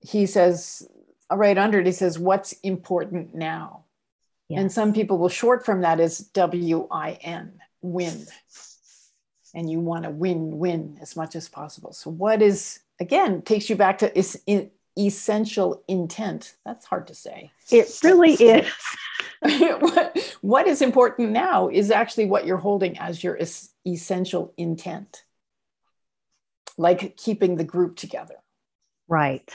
He 0.01 0.25
says, 0.25 0.87
right 1.31 1.57
under 1.57 1.79
it, 1.79 1.85
he 1.85 1.91
says, 1.91 2.19
What's 2.19 2.53
important 2.53 3.33
now? 3.33 3.85
Yeah. 4.47 4.61
And 4.61 4.71
some 4.71 4.93
people 4.93 5.17
will 5.17 5.29
short 5.29 5.65
from 5.65 5.81
that 5.81 5.99
as 5.99 6.19
W 6.19 6.87
I 6.89 7.11
N, 7.21 7.59
win. 7.81 8.25
And 9.53 9.69
you 9.69 9.79
want 9.79 10.03
to 10.03 10.09
win, 10.09 10.57
win 10.57 10.97
as 11.01 11.15
much 11.15 11.35
as 11.35 11.49
possible. 11.49 11.93
So, 11.93 12.09
what 12.09 12.41
is, 12.41 12.79
again, 12.99 13.41
takes 13.41 13.69
you 13.69 13.75
back 13.75 13.99
to 13.99 14.17
is 14.17 14.41
essential 14.97 15.83
intent. 15.87 16.55
That's 16.65 16.85
hard 16.85 17.07
to 17.07 17.15
say. 17.15 17.51
It 17.71 17.99
really 18.03 18.33
is. 18.33 18.71
what, 19.41 20.37
what 20.41 20.67
is 20.67 20.81
important 20.81 21.31
now 21.31 21.69
is 21.69 21.91
actually 21.91 22.25
what 22.25 22.45
you're 22.45 22.57
holding 22.57 22.97
as 22.97 23.23
your 23.23 23.37
es- 23.39 23.69
essential 23.87 24.53
intent, 24.57 25.23
like 26.77 27.15
keeping 27.15 27.55
the 27.55 27.63
group 27.63 27.95
together. 27.95 28.35
Right. 29.07 29.49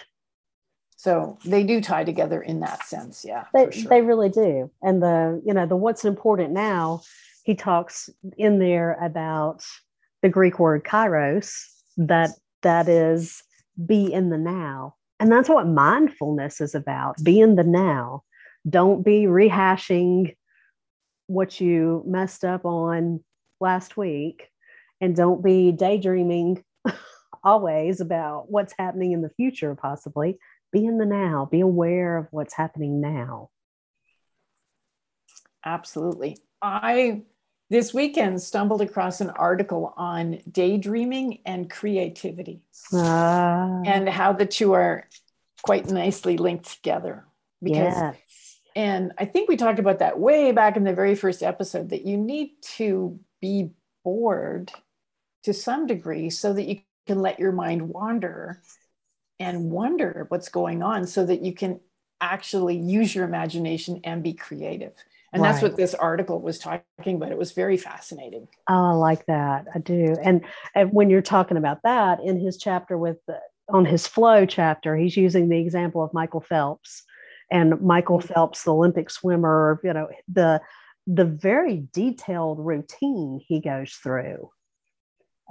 So 0.97 1.39
they 1.45 1.65
do 1.65 1.83
tie 1.83 2.05
together 2.05 2.41
in 2.41 2.61
that 2.61 2.87
sense. 2.87 3.25
Yeah. 3.27 3.45
They, 3.53 3.71
sure. 3.71 3.91
they 3.91 4.01
really 4.01 4.31
do. 4.31 4.71
And 4.83 5.03
the, 5.03 5.43
you 5.45 5.53
know, 5.53 5.67
the 5.67 5.77
what's 5.77 6.07
important 6.07 6.53
now, 6.53 7.03
he 7.43 7.55
talks 7.55 8.09
in 8.39 8.59
there 8.59 8.95
about 8.95 9.63
the 10.23 10.31
Greek 10.31 10.59
word 10.59 10.83
kairos, 10.83 11.67
that 11.99 12.31
that 12.65 12.89
is 12.89 13.43
be 13.87 14.13
in 14.13 14.31
the 14.31 14.39
now. 14.39 14.97
And 15.21 15.31
that's 15.31 15.49
what 15.49 15.69
mindfulness 15.69 16.61
is 16.61 16.75
about 16.75 17.23
be 17.23 17.41
in 17.41 17.55
the 17.55 17.65
now. 17.65 18.25
Don't 18.69 19.05
be 19.05 19.23
rehashing 19.23 20.35
what 21.27 21.61
you 21.61 22.03
messed 22.07 22.45
up 22.45 22.65
on 22.65 23.23
last 23.61 23.97
week. 23.97 24.49
And 25.01 25.15
don't 25.15 25.43
be 25.43 25.73
daydreaming 25.73 26.63
always 27.45 28.01
about 28.01 28.51
what's 28.51 28.75
happening 28.79 29.13
in 29.13 29.23
the 29.23 29.31
future, 29.31 29.75
possibly 29.75 30.39
be 30.73 30.85
in 30.85 30.99
the 30.99 31.07
now, 31.07 31.49
be 31.51 31.61
aware 31.61 32.17
of 32.17 32.27
what's 32.31 32.55
happening 32.55 33.01
now. 33.01 33.49
Absolutely. 35.65 36.37
I 36.61 37.23
this 37.75 37.93
weekend 37.93 38.41
stumbled 38.41 38.81
across 38.81 39.21
an 39.21 39.31
article 39.31 39.93
on 39.97 40.39
daydreaming 40.51 41.41
and 41.45 41.69
creativity 41.69 42.63
uh, 42.93 43.83
and 43.85 44.09
how 44.09 44.33
the 44.33 44.47
two 44.47 44.73
are 44.73 45.09
quite 45.63 45.89
nicely 45.89 46.37
linked 46.37 46.67
together 46.67 47.25
because 47.61 47.95
yes. 47.97 48.17
and 48.77 49.13
i 49.19 49.25
think 49.25 49.49
we 49.49 49.57
talked 49.57 49.81
about 49.81 49.99
that 49.99 50.21
way 50.21 50.53
back 50.53 50.77
in 50.77 50.85
the 50.85 50.95
very 50.95 51.17
first 51.17 51.43
episode 51.43 51.91
that 51.91 52.07
you 52.07 52.17
need 52.17 52.51
to 52.63 53.19
be 53.41 53.71
bored 54.05 54.71
to 55.43 55.53
some 55.53 55.87
degree 55.87 56.31
so 56.31 56.53
that 56.53 56.69
you 56.69 56.79
can 57.09 57.21
let 57.21 57.41
your 57.41 57.53
mind 57.53 57.89
wander 57.89 58.63
and 59.41 59.71
wonder 59.71 60.27
what's 60.29 60.49
going 60.49 60.81
on 60.81 61.07
so 61.07 61.27
that 61.27 61.43
you 61.43 61.53
can 61.53 61.81
actually 62.21 62.77
use 62.77 63.15
your 63.15 63.25
imagination 63.25 64.01
and 64.05 64.23
be 64.23 64.33
creative. 64.33 64.95
And 65.35 65.43
right. 65.43 65.51
that's 65.51 65.63
what 65.63 65.77
this 65.77 65.95
article 65.95 66.41
was 66.41 66.59
talking 66.61 67.17
about. 67.17 67.33
It 67.33 67.39
was 67.39 67.53
very 67.53 67.77
fascinating. 67.77 68.47
Oh, 68.69 68.93
I 68.93 68.93
like 68.93 69.27
that. 69.27 69.67
I 69.75 69.81
do. 69.81 70.17
And, 70.23 70.45
and 70.77 70.91
when 70.93 71.11
you're 71.11 71.23
talking 71.23 71.57
about 71.57 71.81
that 71.83 72.21
in 72.23 72.39
his 72.39 72.57
chapter 72.57 72.97
with 72.97 73.19
the, 73.27 73.41
on 73.69 73.85
his 73.85 74.07
flow 74.07 74.47
chapter, 74.47 74.97
he's 74.97 75.17
using 75.17 75.49
the 75.49 75.59
example 75.59 76.05
of 76.05 76.15
Michael 76.15 76.41
Phelps 76.41 77.03
and 77.51 77.81
Michael 77.81 78.21
mm-hmm. 78.21 78.33
Phelps, 78.33 78.63
the 78.63 78.73
Olympic 78.73 79.11
swimmer, 79.11 79.81
you 79.83 79.93
know, 79.93 80.09
the 80.33 80.61
the 81.07 81.25
very 81.25 81.87
detailed 81.93 82.59
routine 82.59 83.39
he 83.47 83.61
goes 83.61 83.93
through 83.93 84.49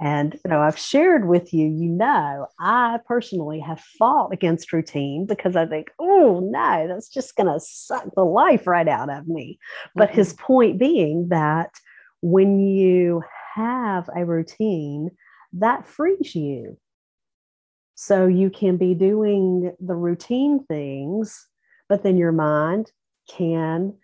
and 0.00 0.34
you 0.44 0.50
know, 0.50 0.60
I've 0.60 0.78
shared 0.78 1.28
with 1.28 1.54
you, 1.54 1.66
you 1.66 1.88
know, 1.88 2.48
I 2.58 2.98
personally 3.06 3.60
have 3.60 3.80
fought 3.80 4.32
against 4.32 4.72
routine 4.72 5.24
because 5.24 5.54
I 5.54 5.66
think, 5.66 5.92
oh 5.98 6.40
no, 6.40 6.88
that's 6.88 7.08
just 7.08 7.36
going 7.36 7.52
to 7.52 7.60
suck 7.60 8.08
the 8.16 8.24
life 8.24 8.66
right 8.66 8.88
out 8.88 9.10
of 9.10 9.28
me. 9.28 9.58
But 9.94 10.08
mm-hmm. 10.08 10.18
his 10.18 10.32
point 10.32 10.78
being 10.78 11.28
that 11.28 11.70
when 12.22 12.58
you 12.58 13.22
have 13.54 14.10
a 14.16 14.24
routine, 14.24 15.10
that 15.52 15.86
frees 15.86 16.34
you. 16.34 16.76
So 17.94 18.26
you 18.26 18.50
can 18.50 18.76
be 18.76 18.94
doing 18.94 19.72
the 19.78 19.94
routine 19.94 20.64
things, 20.64 21.46
but 21.88 22.02
then 22.02 22.16
your 22.16 22.32
mind 22.32 22.90
can 23.30 23.94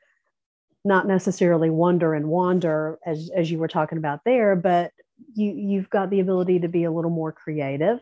not 0.84 1.08
necessarily 1.08 1.68
wonder 1.68 2.14
and 2.14 2.28
wander 2.28 2.98
as, 3.04 3.30
as 3.36 3.50
you 3.50 3.58
were 3.58 3.68
talking 3.68 3.98
about 3.98 4.20
there, 4.24 4.54
but 4.54 4.92
you 5.34 5.52
you've 5.52 5.90
got 5.90 6.10
the 6.10 6.20
ability 6.20 6.60
to 6.60 6.68
be 6.68 6.84
a 6.84 6.90
little 6.90 7.10
more 7.10 7.32
creative 7.32 7.98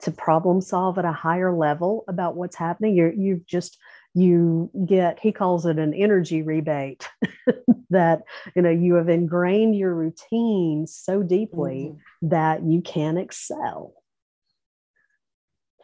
to 0.00 0.10
problem 0.10 0.60
solve 0.60 0.98
at 0.98 1.04
a 1.04 1.12
higher 1.12 1.54
level 1.54 2.04
about 2.08 2.36
what's 2.36 2.56
happening 2.56 2.94
you're 2.94 3.12
you've 3.12 3.46
just 3.46 3.78
you 4.14 4.70
get 4.86 5.18
he 5.20 5.30
calls 5.30 5.66
it 5.66 5.78
an 5.78 5.94
energy 5.94 6.42
rebate 6.42 7.08
that 7.90 8.22
you 8.56 8.62
know 8.62 8.70
you 8.70 8.94
have 8.94 9.08
ingrained 9.08 9.76
your 9.76 9.94
routine 9.94 10.86
so 10.86 11.22
deeply 11.22 11.92
mm-hmm. 11.92 12.28
that 12.28 12.62
you 12.64 12.82
can 12.82 13.16
excel 13.16 13.94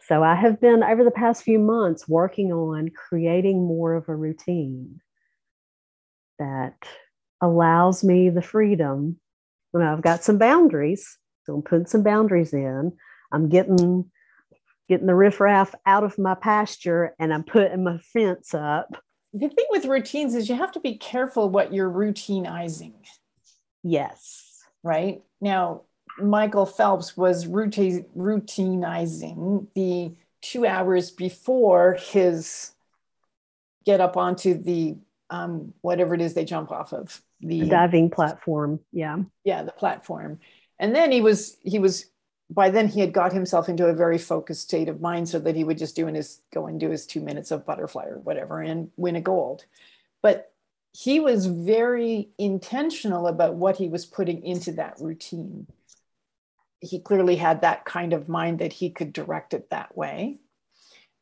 so 0.01 0.23
i 0.23 0.35
have 0.35 0.59
been 0.59 0.83
over 0.83 1.03
the 1.03 1.11
past 1.11 1.43
few 1.43 1.59
months 1.59 2.07
working 2.07 2.51
on 2.51 2.89
creating 2.89 3.65
more 3.65 3.93
of 3.93 4.09
a 4.09 4.15
routine 4.15 4.99
that 6.37 6.75
allows 7.41 8.03
me 8.03 8.29
the 8.29 8.41
freedom 8.41 9.19
know, 9.73 9.93
I've 9.93 10.01
got 10.01 10.23
some 10.23 10.37
boundaries. 10.37 11.17
So 11.43 11.55
I'm 11.55 11.61
putting 11.61 11.87
some 11.87 12.03
boundaries 12.03 12.53
in. 12.53 12.91
I'm 13.31 13.49
getting 13.49 14.09
getting 14.89 15.07
the 15.07 15.15
riffraff 15.15 15.75
out 15.85 16.03
of 16.03 16.17
my 16.17 16.33
pasture 16.33 17.13
and 17.19 17.33
I'm 17.33 17.43
putting 17.43 17.83
my 17.83 17.97
fence 18.13 18.53
up. 18.53 18.95
The 19.33 19.49
thing 19.49 19.65
with 19.69 19.85
routines 19.85 20.33
is 20.33 20.47
you 20.47 20.55
have 20.55 20.71
to 20.73 20.79
be 20.79 20.97
careful 20.97 21.49
what 21.49 21.73
you're 21.73 21.91
routinizing. 21.91 22.93
Yes. 23.83 24.63
Right. 24.83 25.21
Now, 25.41 25.81
Michael 26.19 26.65
Phelps 26.65 27.17
was 27.17 27.47
routine, 27.47 28.05
routinizing 28.15 29.67
the 29.75 30.15
two 30.41 30.65
hours 30.65 31.11
before 31.11 31.97
his 31.99 32.71
get 33.85 34.01
up 34.01 34.17
onto 34.17 34.61
the 34.61 34.97
um, 35.29 35.73
whatever 35.81 36.15
it 36.15 36.21
is 36.21 36.33
they 36.33 36.45
jump 36.45 36.71
off 36.71 36.93
of 36.93 37.21
the, 37.41 37.61
the 37.61 37.69
diving 37.69 38.09
platform. 38.09 38.79
Yeah. 38.91 39.17
Yeah, 39.43 39.63
the 39.63 39.71
platform. 39.71 40.39
And 40.79 40.95
then 40.95 41.11
he 41.11 41.21
was 41.21 41.57
he 41.63 41.79
was 41.79 42.05
by 42.49 42.69
then 42.69 42.87
he 42.87 42.99
had 42.99 43.13
got 43.13 43.33
himself 43.33 43.67
into 43.67 43.87
a 43.87 43.93
very 43.93 44.17
focused 44.17 44.61
state 44.61 44.89
of 44.89 45.01
mind 45.01 45.27
so 45.27 45.39
that 45.39 45.55
he 45.55 45.63
would 45.63 45.77
just 45.77 45.95
do 45.95 46.07
in 46.07 46.15
his 46.15 46.41
go 46.53 46.67
and 46.67 46.79
do 46.79 46.89
his 46.89 47.05
two 47.05 47.19
minutes 47.19 47.51
of 47.51 47.65
butterfly 47.65 48.05
or 48.05 48.19
whatever 48.19 48.61
and 48.61 48.89
win 48.95 49.15
a 49.15 49.21
gold. 49.21 49.65
But 50.21 50.51
he 50.93 51.19
was 51.19 51.45
very 51.45 52.29
intentional 52.37 53.27
about 53.27 53.55
what 53.55 53.77
he 53.77 53.87
was 53.87 54.05
putting 54.05 54.43
into 54.43 54.71
that 54.73 54.95
routine. 54.99 55.67
He 56.79 56.99
clearly 56.99 57.35
had 57.35 57.61
that 57.61 57.85
kind 57.85 58.13
of 58.13 58.29
mind 58.29 58.59
that 58.59 58.73
he 58.73 58.89
could 58.89 59.13
direct 59.13 59.53
it 59.53 59.69
that 59.69 59.95
way. 59.97 60.39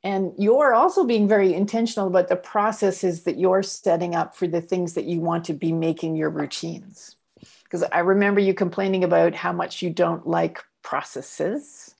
And 0.05 0.33
you're 0.37 0.75
also 0.75 1.03
being 1.03 1.27
very 1.27 1.55
intentional 1.55 2.07
about 2.07 2.27
the 2.27 2.35
processes 2.35 3.23
that 3.23 3.39
you're 3.39 3.63
setting 3.63 4.13
up 4.13 4.35
for 4.35 4.45
the 4.45 4.61
things 4.61 4.93
that 4.93 5.05
you 5.05 5.19
want 5.19 5.45
to 5.45 5.53
be 5.53 5.71
making 5.71 6.15
your 6.15 6.29
routines. 6.29 7.15
Because 7.63 7.83
I 7.91 7.99
remember 7.99 8.39
you 8.39 8.53
complaining 8.53 9.03
about 9.03 9.33
how 9.33 9.51
much 9.51 9.81
you 9.81 9.89
don't 9.89 10.27
like 10.27 10.63
processes. 10.83 11.95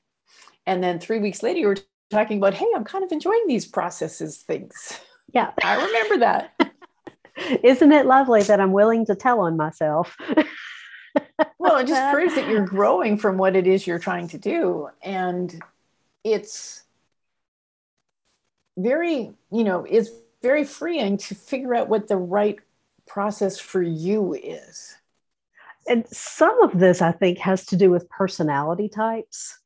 And 0.68 0.84
then 0.84 1.00
three 1.00 1.18
weeks 1.18 1.42
later, 1.42 1.60
you 1.60 1.68
were 1.68 1.78
talking 2.12 2.38
about, 2.38 2.54
hey, 2.54 2.68
I'm 2.76 2.84
kind 2.84 3.04
of 3.04 3.12
enjoying 3.12 3.46
these 3.48 3.66
processes 3.66 4.38
things. 4.38 5.00
Yeah. 5.34 5.52
I 5.64 5.84
remember 5.84 6.18
that. 6.20 6.54
Isn't 7.64 7.92
it 7.92 8.06
lovely 8.06 8.44
that 8.44 8.62
I'm 8.62 8.72
willing 8.72 9.08
to 9.08 9.16
tell 9.16 9.40
on 9.40 9.58
myself? 9.58 10.16
well, 11.58 11.78
it 11.78 11.88
just 11.88 12.14
proves 12.14 12.36
that 12.36 12.48
you're 12.50 12.68
growing 12.68 13.18
from 13.18 13.40
what 13.40 13.56
it 13.56 13.66
is 13.66 13.88
you're 13.88 13.98
trying 13.98 14.28
to 14.28 14.38
do. 14.38 14.90
And 15.02 15.60
it's, 16.24 16.84
very, 18.78 19.32
you 19.52 19.64
know, 19.64 19.86
it's 19.90 20.10
very 20.42 20.64
freeing 20.64 21.18
to 21.18 21.36
figure 21.36 21.76
out 21.76 21.90
what 21.90 22.08
the 22.08 22.18
right 22.18 22.58
process 23.08 23.60
for 23.60 23.82
you 23.82 24.34
is. 24.34 24.96
And 25.88 26.08
some 26.08 26.62
of 26.64 26.80
this, 26.80 27.02
I 27.02 27.12
think, 27.12 27.38
has 27.40 27.66
to 27.68 27.76
do 27.76 27.92
with 27.92 28.10
personality 28.10 28.90
types 28.90 29.58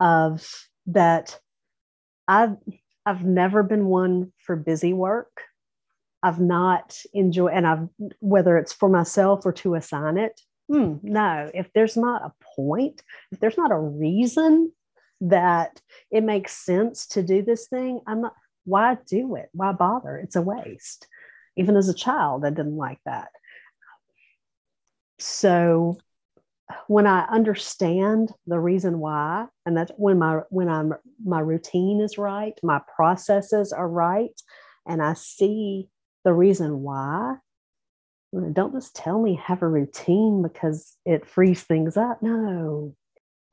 of 0.00 0.48
that 0.86 1.38
I've 2.28 2.56
I've 3.04 3.24
never 3.24 3.62
been 3.62 3.86
one 3.86 4.32
for 4.38 4.56
busy 4.56 4.92
work. 4.92 5.42
I've 6.22 6.40
not 6.40 6.98
enjoyed, 7.12 7.52
and 7.54 7.66
I've 7.66 7.88
whether 8.20 8.56
it's 8.58 8.72
for 8.72 8.88
myself 8.88 9.44
or 9.44 9.52
to 9.54 9.74
assign 9.74 10.18
it. 10.18 10.40
Hmm, 10.68 10.94
no, 11.02 11.50
if 11.54 11.72
there's 11.72 11.96
not 11.96 12.22
a 12.22 12.32
point, 12.56 13.02
if 13.30 13.38
there's 13.38 13.56
not 13.56 13.70
a 13.70 13.78
reason 13.78 14.72
that 15.20 15.80
it 16.10 16.24
makes 16.24 16.52
sense 16.52 17.06
to 17.08 17.22
do 17.22 17.42
this 17.42 17.68
thing, 17.68 18.00
I'm 18.06 18.22
not, 18.22 18.34
why 18.66 18.98
do 19.06 19.36
it? 19.36 19.48
Why 19.52 19.72
bother? 19.72 20.16
It's 20.18 20.36
a 20.36 20.42
waste. 20.42 21.06
Even 21.56 21.76
as 21.76 21.88
a 21.88 21.94
child, 21.94 22.44
I 22.44 22.50
didn't 22.50 22.76
like 22.76 22.98
that. 23.06 23.28
So 25.18 25.96
when 26.88 27.06
I 27.06 27.24
understand 27.26 28.32
the 28.46 28.58
reason 28.58 28.98
why, 28.98 29.46
and 29.64 29.76
that's 29.76 29.92
when 29.96 30.18
my 30.18 30.40
when 30.50 30.68
I'm 30.68 30.94
my 31.24 31.40
routine 31.40 32.00
is 32.00 32.18
right, 32.18 32.58
my 32.62 32.80
processes 32.94 33.72
are 33.72 33.88
right, 33.88 34.38
and 34.86 35.02
I 35.02 35.14
see 35.14 35.88
the 36.24 36.32
reason 36.32 36.82
why. 36.82 37.36
Don't 38.52 38.74
just 38.74 38.94
tell 38.94 39.22
me 39.22 39.40
have 39.42 39.62
a 39.62 39.68
routine 39.68 40.42
because 40.42 40.96
it 41.06 41.26
frees 41.26 41.62
things 41.62 41.96
up. 41.96 42.22
No. 42.22 42.94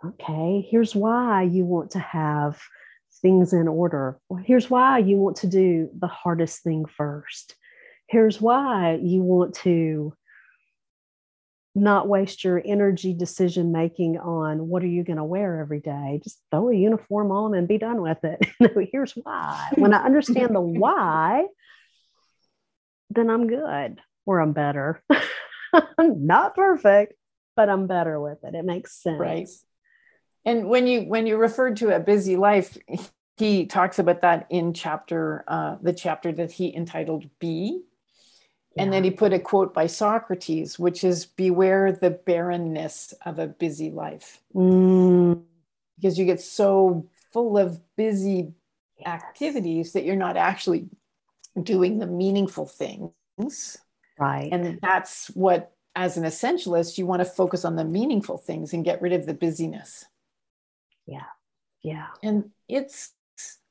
Okay, 0.04 0.68
here's 0.70 0.94
why 0.94 1.44
you 1.44 1.64
want 1.64 1.92
to 1.92 2.00
have 2.00 2.60
things 3.24 3.54
in 3.54 3.68
order. 3.68 4.20
Well, 4.30 4.44
here's 4.46 4.70
why 4.70 5.00
you 5.00 5.18
want 5.18 5.38
to 5.38 5.48
do 5.48 5.90
the 5.98 6.08
hardest 6.08 6.62
thing 6.62 6.86
first. 6.86 7.56
Here's 8.08 8.40
why 8.40 9.00
you 9.02 9.24
want 9.24 9.56
to 9.64 10.14
not 11.76 12.08
waste 12.08 12.44
your 12.44 12.62
energy 12.64 13.14
decision 13.14 13.72
making 13.72 14.20
on 14.20 14.68
what 14.68 14.84
are 14.84 14.88
you 14.88 15.04
going 15.04 15.18
to 15.18 15.24
wear 15.24 15.60
every 15.60 15.80
day. 15.80 16.22
Just 16.24 16.40
throw 16.52 16.70
a 16.70 16.76
uniform 16.76 17.32
on 17.32 17.56
and 17.56 17.68
be 17.68 17.80
done 17.80 18.02
with 18.02 18.20
it. 18.24 18.46
Here's 18.92 19.14
why. 19.14 19.72
When 19.76 19.94
I 19.94 20.04
understand 20.04 20.54
the 20.54 20.62
why, 20.62 21.48
then 23.10 23.30
I'm 23.32 23.48
good 23.48 24.00
or 24.26 24.40
I'm 24.40 24.54
better. 24.54 25.02
I'm 25.74 26.28
not 26.28 26.56
perfect, 26.56 27.14
but 27.56 27.70
I'm 27.70 27.88
better 27.88 28.22
with 28.22 28.44
it. 28.44 28.54
It 28.54 28.66
makes 28.66 29.02
sense. 29.02 29.20
Right. 29.20 29.50
And 30.46 30.68
when 30.68 30.88
you 30.88 31.02
when 31.04 31.26
you 31.26 31.38
referred 31.38 31.78
to 31.78 31.96
a 31.96 32.00
busy 32.00 32.36
life, 32.36 32.78
he 33.38 33.66
talks 33.66 34.00
about 34.00 34.22
that 34.22 34.46
in 34.50 34.74
chapter 34.74 35.44
uh, 35.48 35.78
the 35.82 35.94
chapter 35.94 36.32
that 36.34 36.52
he 36.52 36.76
entitled 36.76 37.30
"Be," 37.40 37.82
and 38.78 38.92
then 38.92 39.04
he 39.04 39.12
put 39.12 39.34
a 39.34 39.40
quote 39.40 39.74
by 39.74 39.88
Socrates, 39.88 40.78
which 40.78 41.04
is 41.04 41.26
Beware 41.26 41.92
the 41.92 42.10
barrenness 42.10 43.14
of 43.26 43.40
a 43.40 43.48
busy 43.48 43.92
life. 43.92 44.42
Mm. 44.54 45.44
Because 45.96 46.18
you 46.18 46.26
get 46.26 46.42
so 46.42 47.08
full 47.32 47.58
of 47.58 47.80
busy 47.96 48.54
yes. 49.00 49.08
activities 49.08 49.94
that 49.94 50.04
you're 50.04 50.16
not 50.16 50.38
actually 50.38 50.90
doing 51.62 52.00
the 52.00 52.08
meaningful 52.08 52.66
things. 52.66 53.78
Right. 54.20 54.50
And 54.52 54.80
that's 54.82 55.28
what, 55.28 55.72
as 55.96 56.18
an 56.18 56.24
essentialist, 56.24 56.98
you 56.98 57.06
want 57.06 57.22
to 57.22 57.26
focus 57.26 57.64
on 57.64 57.76
the 57.76 57.86
meaningful 57.86 58.38
things 58.38 58.74
and 58.74 58.84
get 58.84 59.02
rid 59.02 59.14
of 59.14 59.26
the 59.26 59.34
busyness. 59.34 60.06
Yeah. 61.06 61.26
Yeah. 61.82 62.08
And 62.22 62.52
it's 62.70 63.12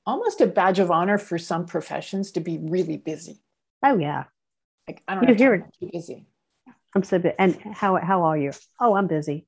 almost 0.04 0.40
a 0.40 0.46
badge 0.46 0.78
of 0.78 0.90
honor 0.90 1.18
for 1.18 1.38
some 1.38 1.66
professions 1.66 2.32
to 2.32 2.40
be 2.40 2.58
really 2.58 2.96
busy. 2.96 3.40
Oh, 3.82 3.98
yeah. 3.98 4.24
Like 4.86 5.02
I 5.06 5.14
don't 5.14 5.28
you 5.28 5.34
hear 5.34 5.54
it. 5.54 5.64
Too 5.80 5.90
busy. 5.92 6.26
I'm 6.94 7.02
so 7.04 7.18
busy. 7.18 7.34
And 7.38 7.56
how 7.72 7.96
how 7.96 8.24
are 8.24 8.36
you? 8.36 8.52
Oh, 8.80 8.94
I'm 8.94 9.06
busy. 9.06 9.46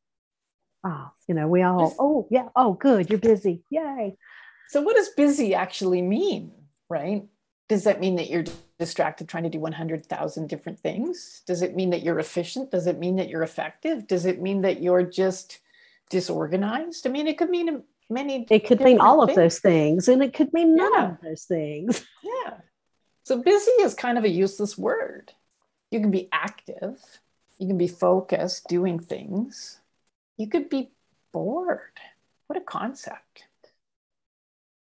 Oh, 0.84 1.10
you 1.26 1.34
know, 1.34 1.48
we 1.48 1.62
all. 1.62 1.94
Oh, 1.98 2.28
yeah. 2.30 2.48
Oh, 2.54 2.74
good. 2.74 3.10
You're 3.10 3.18
busy. 3.18 3.64
Yay. 3.70 4.16
So, 4.68 4.80
what 4.82 4.96
does 4.96 5.10
busy 5.10 5.54
actually 5.54 6.02
mean? 6.02 6.52
Right? 6.88 7.24
Does 7.68 7.84
that 7.84 8.00
mean 8.00 8.16
that 8.16 8.28
you're 8.28 8.44
distracted 8.78 9.28
trying 9.28 9.44
to 9.44 9.50
do 9.50 9.58
100,000 9.58 10.48
different 10.48 10.80
things? 10.80 11.42
Does 11.46 11.62
it 11.62 11.74
mean 11.74 11.90
that 11.90 12.02
you're 12.02 12.18
efficient? 12.18 12.70
Does 12.70 12.86
it 12.86 12.98
mean 12.98 13.16
that 13.16 13.28
you're 13.28 13.42
effective? 13.42 14.06
Does 14.06 14.26
it 14.26 14.40
mean 14.40 14.62
that 14.62 14.82
you're 14.82 15.02
just 15.02 15.60
disorganized? 16.10 17.06
I 17.06 17.10
mean, 17.10 17.26
it 17.26 17.38
could 17.38 17.50
mean 17.50 17.82
many. 18.10 18.46
It 18.50 18.66
could 18.66 18.80
mean 18.80 19.00
all 19.00 19.26
things. 19.26 19.30
of 19.30 19.42
those 19.42 19.58
things, 19.60 20.08
and 20.08 20.22
it 20.22 20.34
could 20.34 20.52
mean 20.52 20.76
none 20.76 20.92
yeah. 20.92 21.10
of 21.10 21.20
those 21.22 21.44
things. 21.44 22.04
Yeah. 22.22 22.54
So 23.24 23.42
busy 23.42 23.70
is 23.80 23.94
kind 23.94 24.18
of 24.18 24.24
a 24.24 24.28
useless 24.28 24.76
word. 24.76 25.32
You 25.90 26.00
can 26.00 26.10
be 26.10 26.28
active, 26.30 27.00
you 27.58 27.66
can 27.66 27.78
be 27.78 27.88
focused, 27.88 28.68
doing 28.68 28.98
things. 28.98 29.80
You 30.36 30.48
could 30.48 30.68
be 30.68 30.90
bored. 31.32 31.98
What 32.46 32.58
a 32.58 32.60
concept. 32.60 33.44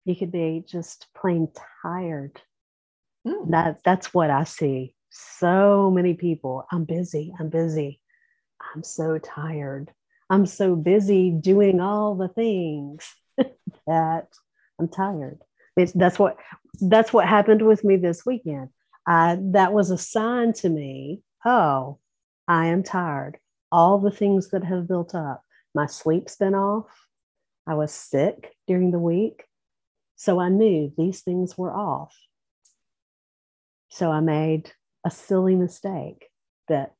You 0.05 0.15
could 0.15 0.31
be 0.31 0.63
just 0.67 1.07
plain 1.15 1.49
tired. 1.81 2.41
Mm. 3.25 3.51
That, 3.51 3.83
that's 3.83 4.13
what 4.13 4.29
I 4.29 4.43
see. 4.43 4.95
So 5.09 5.91
many 5.91 6.15
people. 6.15 6.65
I'm 6.71 6.83
busy. 6.83 7.33
I'm 7.39 7.49
busy. 7.49 8.01
I'm 8.73 8.83
so 8.83 9.17
tired. 9.19 9.91
I'm 10.33 10.47
so 10.47 10.75
busy 10.75 11.29
doing 11.29 11.79
all 11.79 12.15
the 12.15 12.27
things 12.27 13.07
that 13.85 14.29
I'm 14.79 14.87
tired. 14.87 15.37
It's, 15.77 15.91
that's 15.91 16.17
what 16.17 16.37
that's 16.81 17.13
what 17.13 17.27
happened 17.27 17.61
with 17.61 17.83
me 17.83 17.97
this 17.97 18.25
weekend. 18.25 18.69
That 19.05 19.73
was 19.73 19.91
a 19.91 19.97
sign 19.97 20.53
to 20.53 20.69
me. 20.69 21.21
Oh, 21.45 21.99
I 22.47 22.65
am 22.65 22.81
tired. 22.81 23.37
All 23.71 23.99
the 23.99 24.09
things 24.09 24.49
that 24.49 24.63
have 24.63 24.87
built 24.87 25.13
up. 25.13 25.43
My 25.75 25.85
sleep's 25.85 26.35
been 26.35 26.55
off. 26.55 26.89
I 27.67 27.75
was 27.75 27.91
sick 27.91 28.55
during 28.65 28.89
the 28.89 28.97
week. 28.97 29.43
So 30.15 30.39
I 30.39 30.49
knew 30.49 30.91
these 30.97 31.21
things 31.21 31.59
were 31.59 31.71
off. 31.71 32.15
So 33.89 34.09
I 34.09 34.19
made 34.19 34.71
a 35.05 35.11
silly 35.11 35.55
mistake 35.55 36.25
that 36.69 36.95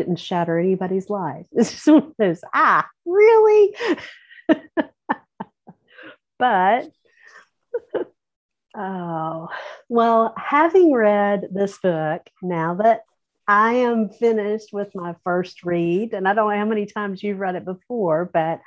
didn't 0.00 0.16
shatter 0.16 0.58
anybody's 0.58 1.10
life. 1.10 1.46
It's 1.52 1.72
just 1.72 1.86
one 1.86 1.96
of 1.98 2.14
those, 2.18 2.40
ah, 2.54 2.88
really? 3.04 3.76
but 6.38 6.88
Oh, 8.76 9.48
well, 9.88 10.32
having 10.36 10.92
read 10.92 11.48
this 11.52 11.76
book, 11.78 12.22
now 12.40 12.74
that 12.74 13.00
I 13.48 13.72
am 13.74 14.10
finished 14.10 14.72
with 14.72 14.94
my 14.94 15.16
first 15.24 15.64
read, 15.64 16.14
and 16.14 16.28
I 16.28 16.34
don't 16.34 16.48
know 16.48 16.56
how 16.56 16.64
many 16.66 16.86
times 16.86 17.20
you've 17.20 17.40
read 17.40 17.56
it 17.56 17.64
before, 17.64 18.30
but 18.32 18.60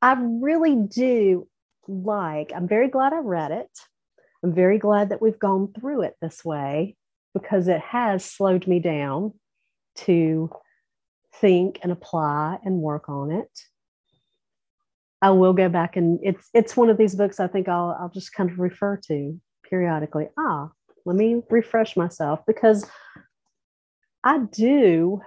I 0.00 0.16
really 0.18 0.76
do 0.76 1.46
like, 1.86 2.52
I'm 2.56 2.66
very 2.66 2.88
glad 2.88 3.12
I 3.12 3.18
read 3.18 3.50
it. 3.50 3.68
I'm 4.42 4.54
very 4.54 4.78
glad 4.78 5.10
that 5.10 5.20
we've 5.20 5.38
gone 5.38 5.74
through 5.78 6.02
it 6.02 6.16
this 6.22 6.42
way 6.42 6.96
because 7.34 7.68
it 7.68 7.80
has 7.80 8.24
slowed 8.24 8.66
me 8.66 8.80
down 8.80 9.34
to 9.96 10.50
think 11.40 11.80
and 11.82 11.92
apply 11.92 12.58
and 12.64 12.80
work 12.80 13.08
on 13.08 13.30
it. 13.30 13.50
I 15.22 15.30
will 15.30 15.54
go 15.54 15.68
back 15.68 15.96
and 15.96 16.18
it's 16.22 16.48
it's 16.52 16.76
one 16.76 16.90
of 16.90 16.98
these 16.98 17.14
books 17.14 17.40
I 17.40 17.46
think 17.46 17.68
I'll 17.68 17.96
I'll 17.98 18.10
just 18.10 18.34
kind 18.34 18.50
of 18.50 18.58
refer 18.58 18.98
to 19.08 19.40
periodically. 19.68 20.28
Ah, 20.38 20.70
let 21.06 21.16
me 21.16 21.42
refresh 21.50 21.96
myself 21.96 22.40
because 22.46 22.88
I 24.22 24.38
do 24.38 25.22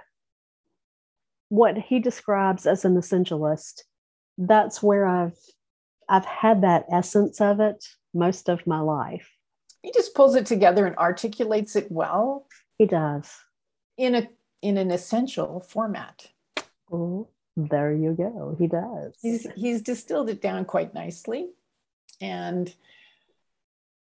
what 1.48 1.76
he 1.78 1.98
describes 1.98 2.66
as 2.66 2.84
an 2.84 2.94
essentialist. 2.96 3.82
That's 4.36 4.82
where 4.82 5.06
I've 5.06 5.38
I've 6.08 6.24
had 6.24 6.62
that 6.62 6.86
essence 6.92 7.40
of 7.40 7.60
it 7.60 7.84
most 8.14 8.48
of 8.48 8.66
my 8.66 8.80
life. 8.80 9.28
He 9.82 9.92
just 9.92 10.14
pulls 10.14 10.34
it 10.34 10.46
together 10.46 10.86
and 10.86 10.96
articulates 10.96 11.76
it 11.76 11.90
well. 11.90 12.46
He 12.78 12.86
does. 12.86 13.30
In 13.96 14.14
a 14.14 14.28
in 14.62 14.76
an 14.76 14.90
essential 14.90 15.60
format. 15.60 16.28
Mm-hmm. 16.90 17.22
There 17.56 17.92
you 17.92 18.12
go. 18.12 18.54
He 18.58 18.68
does. 18.68 19.14
He's 19.20 19.46
he's 19.56 19.82
distilled 19.82 20.30
it 20.30 20.40
down 20.40 20.64
quite 20.64 20.94
nicely. 20.94 21.48
And 22.20 22.72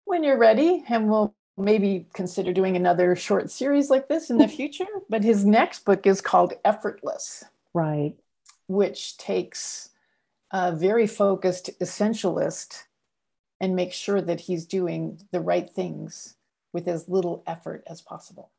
when 0.04 0.23
you're 0.23 0.38
ready, 0.38 0.84
and 0.89 1.10
we'll 1.10 1.34
maybe 1.56 2.08
consider 2.13 2.52
doing 2.52 2.75
another 2.75 3.15
short 3.15 3.52
series 3.52 3.89
like 3.89 4.08
this 4.08 4.30
in 4.30 4.38
the 4.38 4.47
future. 4.60 4.88
But 5.10 5.23
his 5.23 5.45
next 5.45 5.86
book 5.86 6.06
is 6.06 6.21
called 6.21 6.54
Effortless. 6.65 7.45
Right. 7.73 8.15
Which 8.67 9.17
takes 9.17 9.89
a 10.52 10.75
very 10.75 11.08
focused 11.08 11.69
essentialist 11.80 12.84
and 13.62 13.75
makes 13.75 13.95
sure 13.95 14.21
that 14.21 14.41
he's 14.41 14.65
doing 14.65 15.21
the 15.32 15.41
right 15.41 15.69
things 15.69 16.36
with 16.73 16.88
as 16.88 17.10
little 17.10 17.43
effort 17.45 17.84
as 17.88 18.02
possible. 18.02 18.52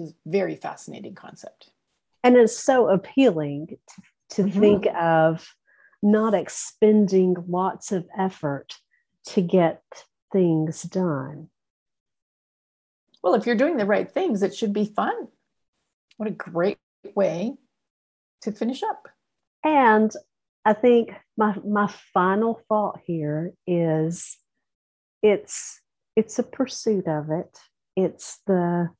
It's 0.00 0.12
a 0.12 0.14
very 0.26 0.56
fascinating 0.56 1.14
concept 1.14 1.70
and 2.22 2.36
it's 2.36 2.58
so 2.58 2.88
appealing 2.88 3.78
to, 4.30 4.42
mm-hmm. 4.42 4.60
think 4.60 4.86
of 4.94 5.54
not 6.02 6.34
expending 6.34 7.36
lots 7.48 7.92
of 7.92 8.06
effort 8.16 8.74
to 9.26 9.42
get 9.42 9.82
things 10.32 10.82
done. 10.82 11.48
Well, 13.22 13.34
if 13.34 13.46
you're 13.46 13.56
doing 13.56 13.76
the 13.76 13.86
right 13.86 14.10
things, 14.10 14.42
it 14.42 14.54
should 14.54 14.72
be 14.72 14.86
fun. 14.86 15.28
What 16.16 16.28
a 16.28 16.32
great 16.32 16.78
way 17.14 17.54
to 18.42 18.52
finish 18.52 18.82
up. 18.82 19.08
And 19.62 20.10
I 20.64 20.72
think 20.72 21.14
my 21.36 21.54
my 21.66 21.92
final 22.14 22.62
thought 22.68 23.00
here 23.04 23.52
is 23.66 24.38
it's 25.22 25.80
it's 26.16 26.38
a 26.38 26.42
pursuit 26.42 27.06
of 27.06 27.30
it. 27.30 27.58
It's 27.96 28.40
the 28.46 28.90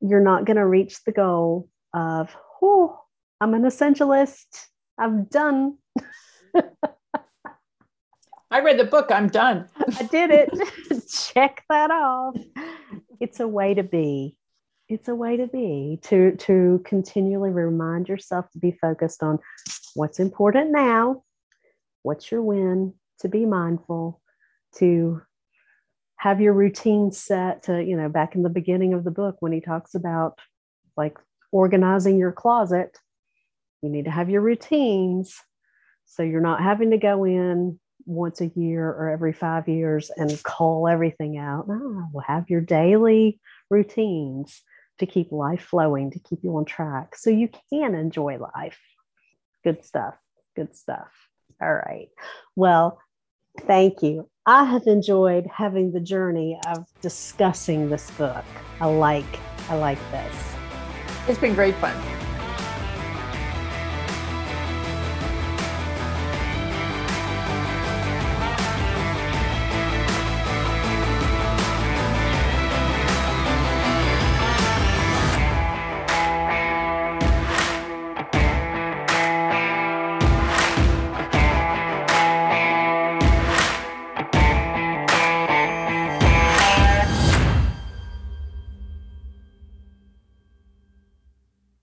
you're 0.00 0.20
not 0.20 0.44
going 0.44 0.56
to 0.56 0.66
reach 0.66 1.02
the 1.04 1.12
goal 1.12 1.68
of, 1.94 2.34
oh, 2.62 2.98
I'm 3.40 3.54
an 3.54 3.62
essentialist. 3.62 4.66
I'm 4.98 5.24
done. 5.24 5.78
I 8.50 8.60
read 8.60 8.78
the 8.78 8.84
book. 8.84 9.10
I'm 9.10 9.28
done. 9.28 9.68
I 9.98 10.04
did 10.04 10.30
it. 10.30 10.50
Check 11.10 11.64
that 11.68 11.90
off. 11.90 12.36
It's 13.20 13.40
a 13.40 13.48
way 13.48 13.74
to 13.74 13.82
be. 13.82 14.36
It's 14.88 15.08
a 15.08 15.14
way 15.14 15.36
to 15.36 15.46
be 15.46 15.98
to 16.04 16.34
to 16.36 16.82
continually 16.86 17.50
remind 17.50 18.08
yourself 18.08 18.50
to 18.52 18.58
be 18.58 18.72
focused 18.72 19.22
on 19.22 19.38
what's 19.94 20.18
important 20.18 20.70
now, 20.70 21.24
what's 22.02 22.32
your 22.32 22.40
win, 22.40 22.94
to 23.20 23.28
be 23.28 23.44
mindful, 23.44 24.22
to 24.76 25.20
have 26.18 26.40
your 26.40 26.52
routine 26.52 27.10
set 27.12 27.64
to, 27.64 27.82
you 27.82 27.96
know, 27.96 28.08
back 28.08 28.34
in 28.34 28.42
the 28.42 28.48
beginning 28.48 28.92
of 28.92 29.04
the 29.04 29.10
book 29.10 29.36
when 29.40 29.52
he 29.52 29.60
talks 29.60 29.94
about 29.94 30.38
like 30.96 31.16
organizing 31.52 32.18
your 32.18 32.32
closet, 32.32 32.98
you 33.82 33.88
need 33.88 34.04
to 34.04 34.10
have 34.10 34.28
your 34.28 34.42
routines 34.42 35.40
so 36.06 36.22
you're 36.22 36.40
not 36.40 36.62
having 36.62 36.90
to 36.90 36.98
go 36.98 37.24
in 37.24 37.78
once 38.06 38.40
a 38.40 38.50
year 38.56 38.88
or 38.88 39.10
every 39.10 39.32
five 39.32 39.68
years 39.68 40.10
and 40.16 40.42
call 40.42 40.88
everything 40.88 41.38
out. 41.38 41.66
Ah, 41.70 41.74
no, 41.74 42.22
have 42.26 42.48
your 42.48 42.62
daily 42.62 43.40
routines 43.70 44.62
to 44.98 45.06
keep 45.06 45.30
life 45.30 45.62
flowing, 45.62 46.10
to 46.10 46.18
keep 46.18 46.40
you 46.42 46.56
on 46.56 46.64
track 46.64 47.14
so 47.14 47.30
you 47.30 47.48
can 47.70 47.94
enjoy 47.94 48.38
life. 48.38 48.80
Good 49.62 49.84
stuff. 49.84 50.14
Good 50.56 50.74
stuff. 50.74 51.12
All 51.60 51.72
right. 51.72 52.08
Well, 52.56 52.98
thank 53.60 54.02
you. 54.02 54.28
I 54.48 54.64
have 54.64 54.86
enjoyed 54.86 55.46
having 55.46 55.92
the 55.92 56.00
journey 56.00 56.58
of 56.68 56.86
discussing 57.02 57.90
this 57.90 58.10
book. 58.12 58.46
I 58.80 58.86
like 58.86 59.38
I 59.68 59.74
like 59.74 59.98
this. 60.10 60.34
It's 61.28 61.38
been 61.38 61.52
great 61.52 61.74
fun. 61.74 61.94